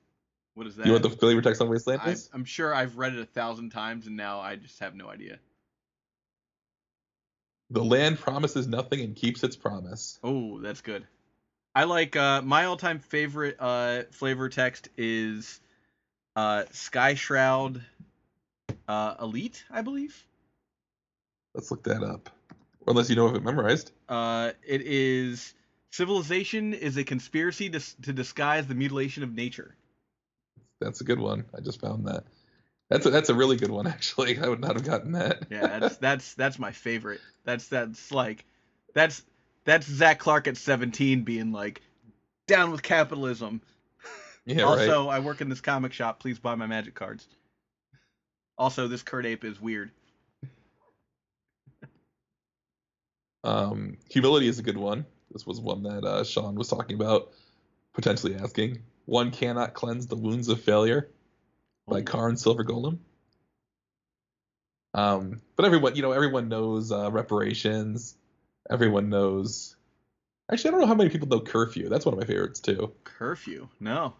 [0.55, 0.85] What is that?
[0.85, 2.29] You know what the flavor text on Wasteland I, is?
[2.33, 5.39] I'm sure I've read it a thousand times, and now I just have no idea.
[7.69, 10.19] The land promises nothing and keeps its promise.
[10.21, 11.07] Oh, that's good.
[11.73, 15.59] I like uh, my all-time favorite uh, flavor text is
[16.35, 17.81] uh, Skyshroud
[18.87, 20.23] uh, Elite, I believe.
[21.53, 22.29] Let's look that up.
[22.85, 23.91] Or unless you know of it memorized.
[24.09, 25.53] Uh, it is
[25.91, 29.75] civilization is a conspiracy to, to disguise the mutilation of nature.
[30.81, 31.45] That's a good one.
[31.55, 32.23] I just found that.
[32.89, 34.37] That's a, that's a really good one actually.
[34.41, 35.47] I would not have gotten that.
[35.49, 37.21] Yeah, that's that's that's my favorite.
[37.45, 38.45] That's that's like
[38.93, 39.23] that's
[39.65, 41.81] that's Zach Clark at 17 being like
[42.47, 43.61] down with capitalism.
[44.45, 45.15] yeah, also, right.
[45.15, 46.19] I work in this comic shop.
[46.19, 47.27] Please buy my magic cards.
[48.57, 49.91] Also, this Kird Ape is weird.
[53.43, 55.05] Um, humility is a good one.
[55.31, 57.31] This was one that uh, Sean was talking about,
[57.93, 58.79] potentially asking.
[59.05, 61.09] One cannot cleanse the wounds of failure
[61.87, 62.01] by.
[62.01, 62.99] Karn Silver Golem.
[64.93, 68.15] Um, but everyone, you know, everyone knows uh, reparations.
[68.69, 69.75] Everyone knows.
[70.51, 71.89] Actually, I don't know how many people know curfew.
[71.89, 72.93] That's one of my favorites too.
[73.03, 73.67] Curfew.
[73.79, 74.13] No.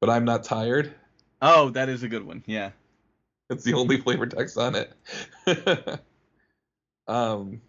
[0.00, 0.92] But I'm not tired.
[1.40, 2.42] Oh, that is a good one.
[2.46, 2.70] Yeah.
[3.48, 4.92] It's the only flavor text on it.
[7.08, 7.60] um,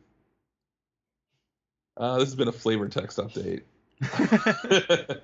[1.98, 3.62] uh, this has been a flavor text update.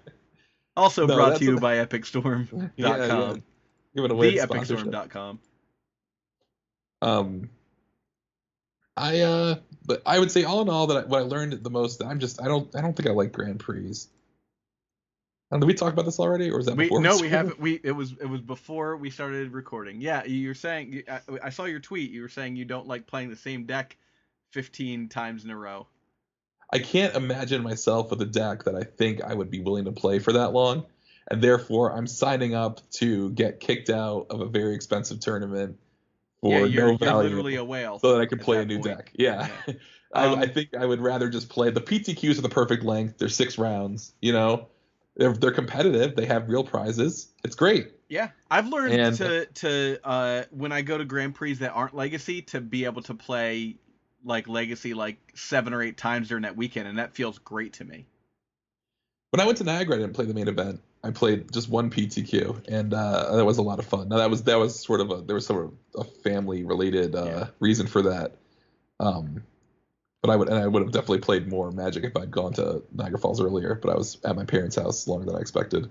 [0.75, 2.71] also No, brought to you a- by epicstorm.com.
[2.77, 3.35] Yeah, yeah.
[3.95, 4.87] Giving away The the sponsorship.
[4.87, 5.39] epicstorm.com.
[7.01, 7.49] Um,
[8.95, 9.55] I uh,
[9.85, 12.03] but I would say all in all that I, what I learned the most.
[12.03, 13.93] I'm just I don't I don't think I like Grand Prix.
[15.51, 17.01] Know, did we talk about this already, or is that We, before?
[17.01, 17.59] no, we we haven't.
[17.61, 20.01] We it was it was before we started recording.
[20.01, 22.11] Yeah, you're saying I, I saw your tweet.
[22.11, 23.95] You were saying you don't like playing the same deck
[24.53, 25.87] 15 times in a row.
[26.71, 29.91] I can't imagine myself with a deck that I think I would be willing to
[29.91, 30.85] play for that long,
[31.31, 35.77] and therefore I'm signing up to get kicked out of a very expensive tournament
[36.41, 37.99] for yeah, you're, no you're value, literally a whale.
[37.99, 38.97] so that I can play a new point.
[38.97, 39.11] deck.
[39.15, 39.47] Yeah.
[39.67, 39.73] Yeah.
[40.13, 43.17] I, Um, I think I would rather just play the PTQs are the perfect length.
[43.17, 44.13] They're six rounds.
[44.21, 44.67] You know,
[45.17, 46.15] they're they're competitive.
[46.15, 47.27] They have real prizes.
[47.43, 47.91] It's great.
[48.09, 51.93] Yeah, I've learned And- to to uh, when I go to Grand Prix that aren't
[51.93, 53.75] Legacy to be able to play
[54.23, 57.85] like Legacy like seven or eight times during that weekend, and that feels great to
[57.85, 58.05] me.
[59.31, 60.81] When I went to Niagara, I didn't play the main event.
[61.03, 64.09] I played just one PTQ, and uh, that was a lot of fun.
[64.09, 67.15] Now that was that was sort of a there was sort of a family related
[67.15, 67.47] uh, Yeah.
[67.59, 68.35] reason for that.
[68.99, 69.43] Um,
[70.21, 72.83] but I would and I would have definitely played more Magic if I'd gone to
[72.93, 73.75] Niagara Falls earlier.
[73.75, 75.89] But I was at my parents' house longer than I expected.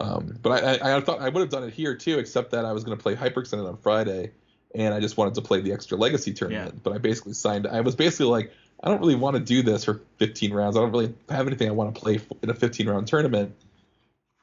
[0.00, 2.64] Um, but I, I, I thought I would have done it here too, except that
[2.64, 4.32] I was going to play Hyperextended on Friday,
[4.74, 6.82] and I just wanted to play the extra Legacy tournament.
[6.82, 7.66] But I basically signed.
[7.66, 8.52] I was basically like,
[8.82, 10.76] I don't really want to do this for 15 rounds.
[10.76, 13.54] I don't really have anything I want to play in a 15 round tournament.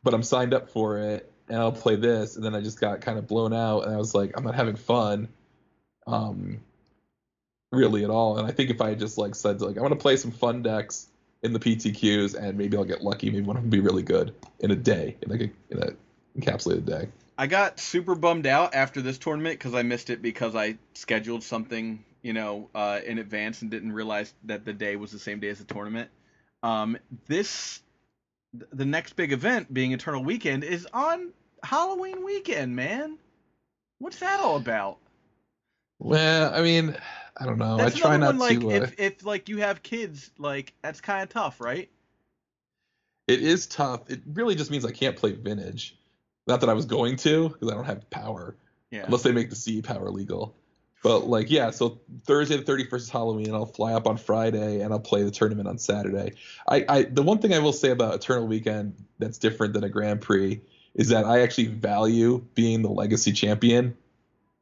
[0.03, 2.35] But I'm signed up for it, and I'll play this.
[2.35, 4.55] And then I just got kind of blown out, and I was like, I'm not
[4.55, 5.27] having fun,
[6.05, 6.59] um,
[7.71, 8.37] really at all.
[8.37, 10.31] And I think if I had just like said like I want to play some
[10.31, 11.07] fun decks
[11.41, 13.29] in the PTQs, and maybe I'll get lucky.
[13.29, 15.79] Maybe one of them will be really good in a day, in like a, in
[15.79, 17.07] a encapsulated day.
[17.37, 21.43] I got super bummed out after this tournament because I missed it because I scheduled
[21.43, 25.39] something, you know, uh, in advance and didn't realize that the day was the same
[25.39, 26.09] day as the tournament.
[26.63, 27.81] Um, this,
[28.71, 31.31] the next big event being Eternal Weekend is on
[31.61, 33.17] Halloween weekend, man.
[33.99, 34.97] What's that all about?
[35.99, 36.95] Well, I mean,
[37.35, 37.77] I don't know.
[37.77, 38.71] That's I try not one, like, to.
[38.71, 38.73] Uh...
[38.73, 41.89] If, if like you have kids, like that's kind of tough, right?
[43.27, 44.09] It is tough.
[44.09, 45.96] It really just means I can't play vintage.
[46.47, 48.55] Not that I was going to, because I don't have power.
[48.89, 49.03] Yeah.
[49.05, 50.55] Unless they make the CE power legal.
[51.03, 51.71] But like, yeah.
[51.71, 53.53] So Thursday the 31st is Halloween.
[53.53, 56.33] I'll fly up on Friday and I'll play the tournament on Saturday.
[56.67, 59.89] I, I the one thing I will say about Eternal Weekend that's different than a
[59.89, 60.61] Grand Prix
[60.95, 63.95] is that I actually value being the legacy champion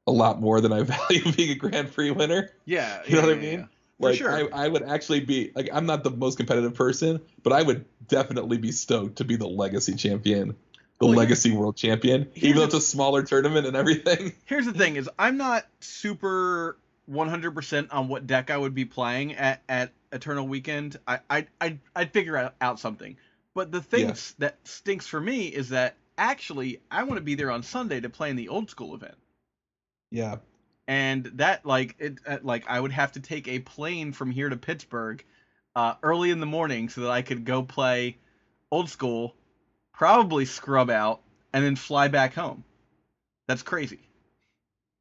[0.07, 2.51] a lot more than I value being a Grand Prix winner.
[2.65, 3.59] Yeah, you know yeah, what I mean.
[3.59, 3.65] Yeah.
[3.97, 4.31] Like sure.
[4.31, 7.85] I, I would actually be like I'm not the most competitive person, but I would
[8.07, 10.57] definitely be stoked to be the legacy champion,
[10.99, 14.33] the well, legacy world champion, even though it's a smaller tournament and everything.
[14.45, 16.77] Here's the thing: is I'm not super
[17.11, 20.97] 100% on what deck I would be playing at, at Eternal Weekend.
[21.07, 23.17] I I I'd, I'd figure out, out something.
[23.53, 24.15] But the thing yeah.
[24.39, 28.09] that stinks for me is that actually I want to be there on Sunday to
[28.09, 29.15] play in the old school event.
[30.11, 30.37] Yeah.
[30.87, 34.49] And that like it uh, like I would have to take a plane from here
[34.49, 35.23] to Pittsburgh
[35.75, 38.17] uh, early in the morning so that I could go play
[38.71, 39.35] old school,
[39.97, 41.21] probably scrub out,
[41.53, 42.63] and then fly back home.
[43.47, 43.99] That's crazy.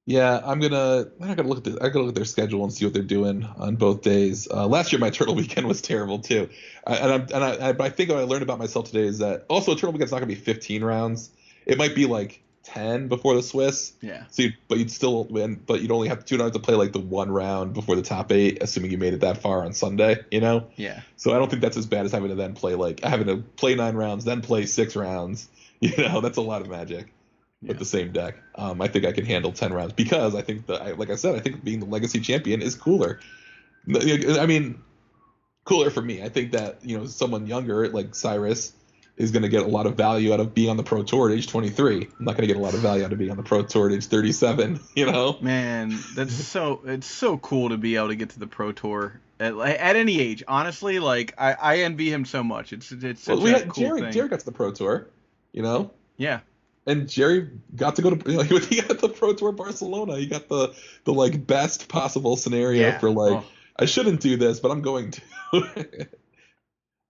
[0.07, 1.07] Yeah, I'm gonna.
[1.21, 1.83] I'm gonna look at.
[1.83, 4.47] I gotta look at their schedule and see what they're doing on both days.
[4.51, 6.51] Uh, last year, my Eternal Weekend was terrible too,
[6.87, 9.47] I, and and I, I, I think what I learned about myself today is that
[9.49, 11.31] also Eternal Weekend's not gonna be 15 rounds.
[11.65, 13.93] It might be like 10 before the Swiss.
[14.01, 14.25] Yeah.
[14.31, 16.75] So, you, but you'd still win, but you'd only have to, you'd have to play
[16.75, 19.73] like the one round before the top eight, assuming you made it that far on
[19.73, 20.25] Sunday.
[20.31, 20.67] You know.
[20.77, 21.01] Yeah.
[21.17, 23.37] So I don't think that's as bad as having to then play like having to
[23.57, 25.49] play nine rounds, then play six rounds.
[25.81, 27.13] You know, that's a lot of magic
[27.61, 27.69] yeah.
[27.69, 28.37] with the same deck.
[28.55, 31.35] Um, I think I can handle ten rounds because I think that, like I said,
[31.35, 33.21] I think being the legacy champion is cooler.
[33.95, 34.83] I mean,
[35.65, 36.23] cooler for me.
[36.23, 38.73] I think that you know someone younger like Cyrus
[39.17, 41.31] is going to get a lot of value out of being on the pro tour
[41.31, 41.97] at age 23.
[42.19, 43.63] I'm not going to get a lot of value out of being on the pro
[43.63, 44.81] tour at age 37.
[44.95, 48.47] You know, man, that's so it's so cool to be able to get to the
[48.47, 50.43] pro tour at, at any age.
[50.47, 52.73] Honestly, like I, I envy him so much.
[52.73, 54.13] It's it's such well, we a had, cool Jerry, thing.
[54.13, 55.09] Jerry got to the pro tour.
[55.53, 55.91] You know.
[56.17, 56.41] Yeah
[56.87, 60.17] and Jerry got to go to you know, he got the Pro Tour Barcelona.
[60.17, 62.99] He got the the like best possible scenario yeah.
[62.99, 63.45] for like oh.
[63.77, 66.09] I shouldn't do this, but I'm going to.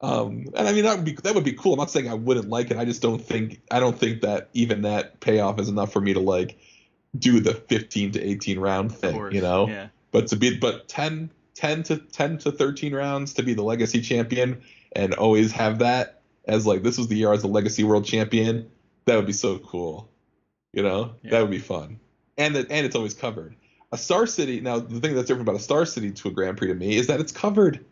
[0.04, 1.72] um, and I mean that would be that would be cool.
[1.72, 2.76] I'm not saying I wouldn't like it.
[2.76, 6.12] I just don't think I don't think that even that payoff is enough for me
[6.12, 6.58] to like
[7.18, 9.32] do the 15 to 18 round thing.
[9.32, 9.66] You know.
[9.68, 9.88] Yeah.
[10.10, 14.02] But to be but 10 10 to 10 to 13 rounds to be the legacy
[14.02, 17.82] champion and always have that as like this was the year I was the legacy
[17.82, 18.70] world champion
[19.06, 20.10] that would be so cool.
[20.72, 21.30] You know, yeah.
[21.30, 21.98] that would be fun.
[22.36, 23.56] And that and it's always covered.
[23.90, 24.60] A Star City.
[24.60, 26.96] Now, the thing that's different about a Star City to a Grand Prix to me
[26.96, 27.84] is that it's covered,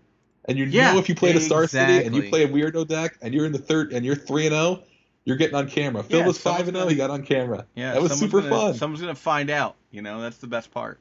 [0.46, 1.44] and you yeah, know if you play exactly.
[1.44, 4.04] a Star City and you play a weirdo deck and you're in the third and
[4.04, 4.82] you're three and zero, oh,
[5.24, 6.02] you're getting on camera.
[6.02, 6.86] Phil yeah, was five and zero.
[6.86, 7.66] Oh, he got on camera.
[7.74, 8.74] Yeah, that was super gonna, fun.
[8.74, 9.76] Someone's gonna find out.
[9.90, 10.98] You know, that's the best part.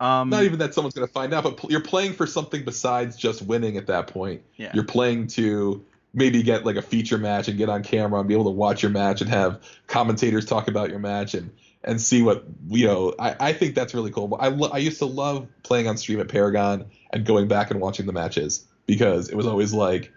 [0.00, 3.42] Um, Not even that someone's gonna find out, but you're playing for something besides just
[3.42, 4.42] winning at that point.
[4.56, 4.70] Yeah.
[4.74, 5.84] You're playing to
[6.14, 8.82] maybe get like a feature match and get on camera and be able to watch
[8.82, 11.50] your match and have commentators talk about your match and
[11.84, 14.98] and see what you know I, I think that's really cool I, lo- I used
[14.98, 19.28] to love playing on stream at paragon and going back and watching the matches because
[19.28, 20.12] it was always like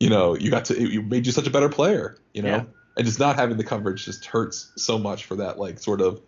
[0.00, 2.48] you know you got to it, it made you such a better player you know
[2.48, 2.64] yeah.
[2.96, 6.20] and just not having the coverage just hurts so much for that like sort of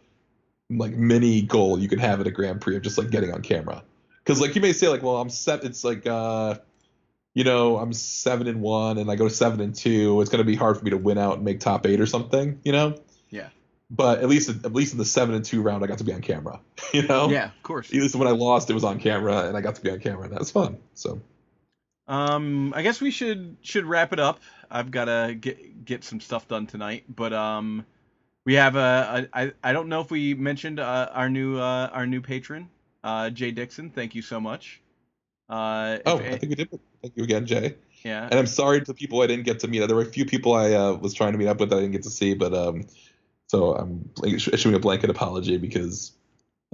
[0.71, 3.43] like mini goal you can have at a grand prix of just like getting on
[3.43, 3.83] camera
[4.25, 6.55] because like you may say like well i'm set it's like uh
[7.37, 10.43] you know, I'm seven and one and I go to seven and two, it's going
[10.43, 12.73] to be hard for me to win out and make top eight or something, you
[12.73, 12.97] know?
[13.89, 16.13] But at least at least in the seven and two round, I got to be
[16.13, 16.61] on camera,
[16.93, 17.31] you know?
[17.31, 17.89] Yeah, of course.
[17.89, 20.01] At least when I lost, it was on camera and I got to be on
[20.01, 20.79] camera and that was fun.
[20.95, 21.21] So.
[22.09, 24.41] Um, I guess we should should wrap it up.
[24.71, 27.85] I've got to get get some stuff done tonight, but um,
[28.45, 31.91] we have a, a I, I don't know if we mentioned uh, our new uh,
[31.93, 32.69] our new patron,
[33.03, 33.91] uh, Jay Dixon.
[33.91, 34.81] Thank you so much.
[35.49, 36.81] Uh, oh, I think we did.
[37.03, 37.77] Thank you again, Jay.
[38.05, 38.25] Yeah.
[38.25, 39.85] And I'm sorry to people I didn't get to meet.
[39.87, 41.81] There were a few people I uh, was trying to meet up with that I
[41.81, 42.87] didn't get to see, but um,
[43.49, 46.13] so I'm issuing a blanket apology because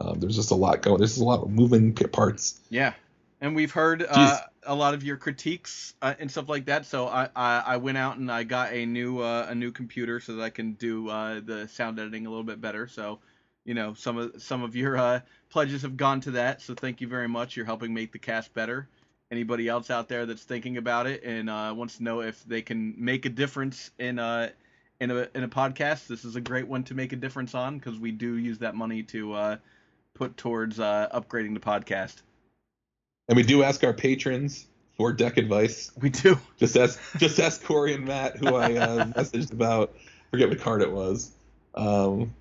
[0.00, 0.98] um, there's just a lot going.
[0.98, 2.60] There's a lot of moving parts.
[2.70, 2.94] Yeah,
[3.40, 6.86] and we've heard uh, a lot of your critiques uh, and stuff like that.
[6.86, 10.20] So I, I, I went out and I got a new uh, a new computer
[10.20, 12.88] so that I can do uh, the sound editing a little bit better.
[12.88, 13.18] So
[13.64, 15.20] you know some of some of your uh,
[15.50, 16.62] pledges have gone to that.
[16.62, 17.56] So thank you very much.
[17.56, 18.88] You're helping make the cast better.
[19.30, 22.60] Anybody else out there that's thinking about it and uh, wants to know if they
[22.60, 24.50] can make a difference in uh
[25.02, 27.76] in a in a podcast, this is a great one to make a difference on
[27.76, 29.56] because we do use that money to uh,
[30.14, 32.22] put towards uh, upgrading the podcast.
[33.28, 34.64] And we do ask our patrons
[34.96, 35.90] for deck advice.
[36.00, 36.38] We do.
[36.56, 39.96] Just ask just ask Corey and Matt, who I uh, messaged about.
[40.30, 41.32] Forget what card it was.
[41.74, 42.32] Um,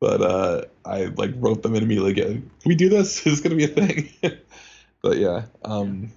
[0.00, 2.12] but uh, I like wrote them in immediately.
[2.12, 3.18] Again, Can we do this?
[3.26, 4.08] Is this gonna be a thing?
[5.02, 6.10] but yeah, um,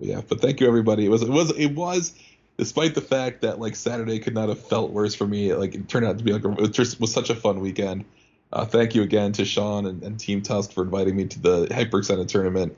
[0.00, 0.22] yeah.
[0.28, 1.06] But thank you everybody.
[1.06, 2.12] It was it was it was
[2.56, 5.54] despite the fact that like Saturday could not have felt worse for me.
[5.54, 8.04] Like it turned out to be like a, it just was such a fun weekend.
[8.52, 11.66] Uh, thank you again to Sean and, and Team Tusk for inviting me to the
[11.66, 12.76] Hyperextended tournament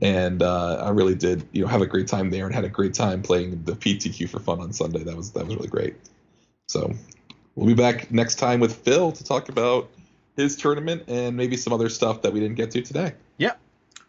[0.00, 2.68] and uh, I really did, you know, have a great time there and had a
[2.68, 5.02] great time playing the PTQ for fun on Sunday.
[5.02, 5.96] That was that was really great.
[6.68, 6.94] So
[7.54, 9.90] we'll be back next time with Phil to talk about
[10.36, 13.14] his tournament and maybe some other stuff that we didn't get to today.
[13.38, 13.58] Yep.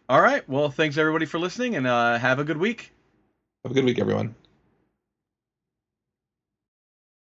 [0.10, 0.48] All right.
[0.48, 2.92] Well, thanks everybody for listening, and uh, have a good week.
[3.64, 4.36] Have a good week, everyone.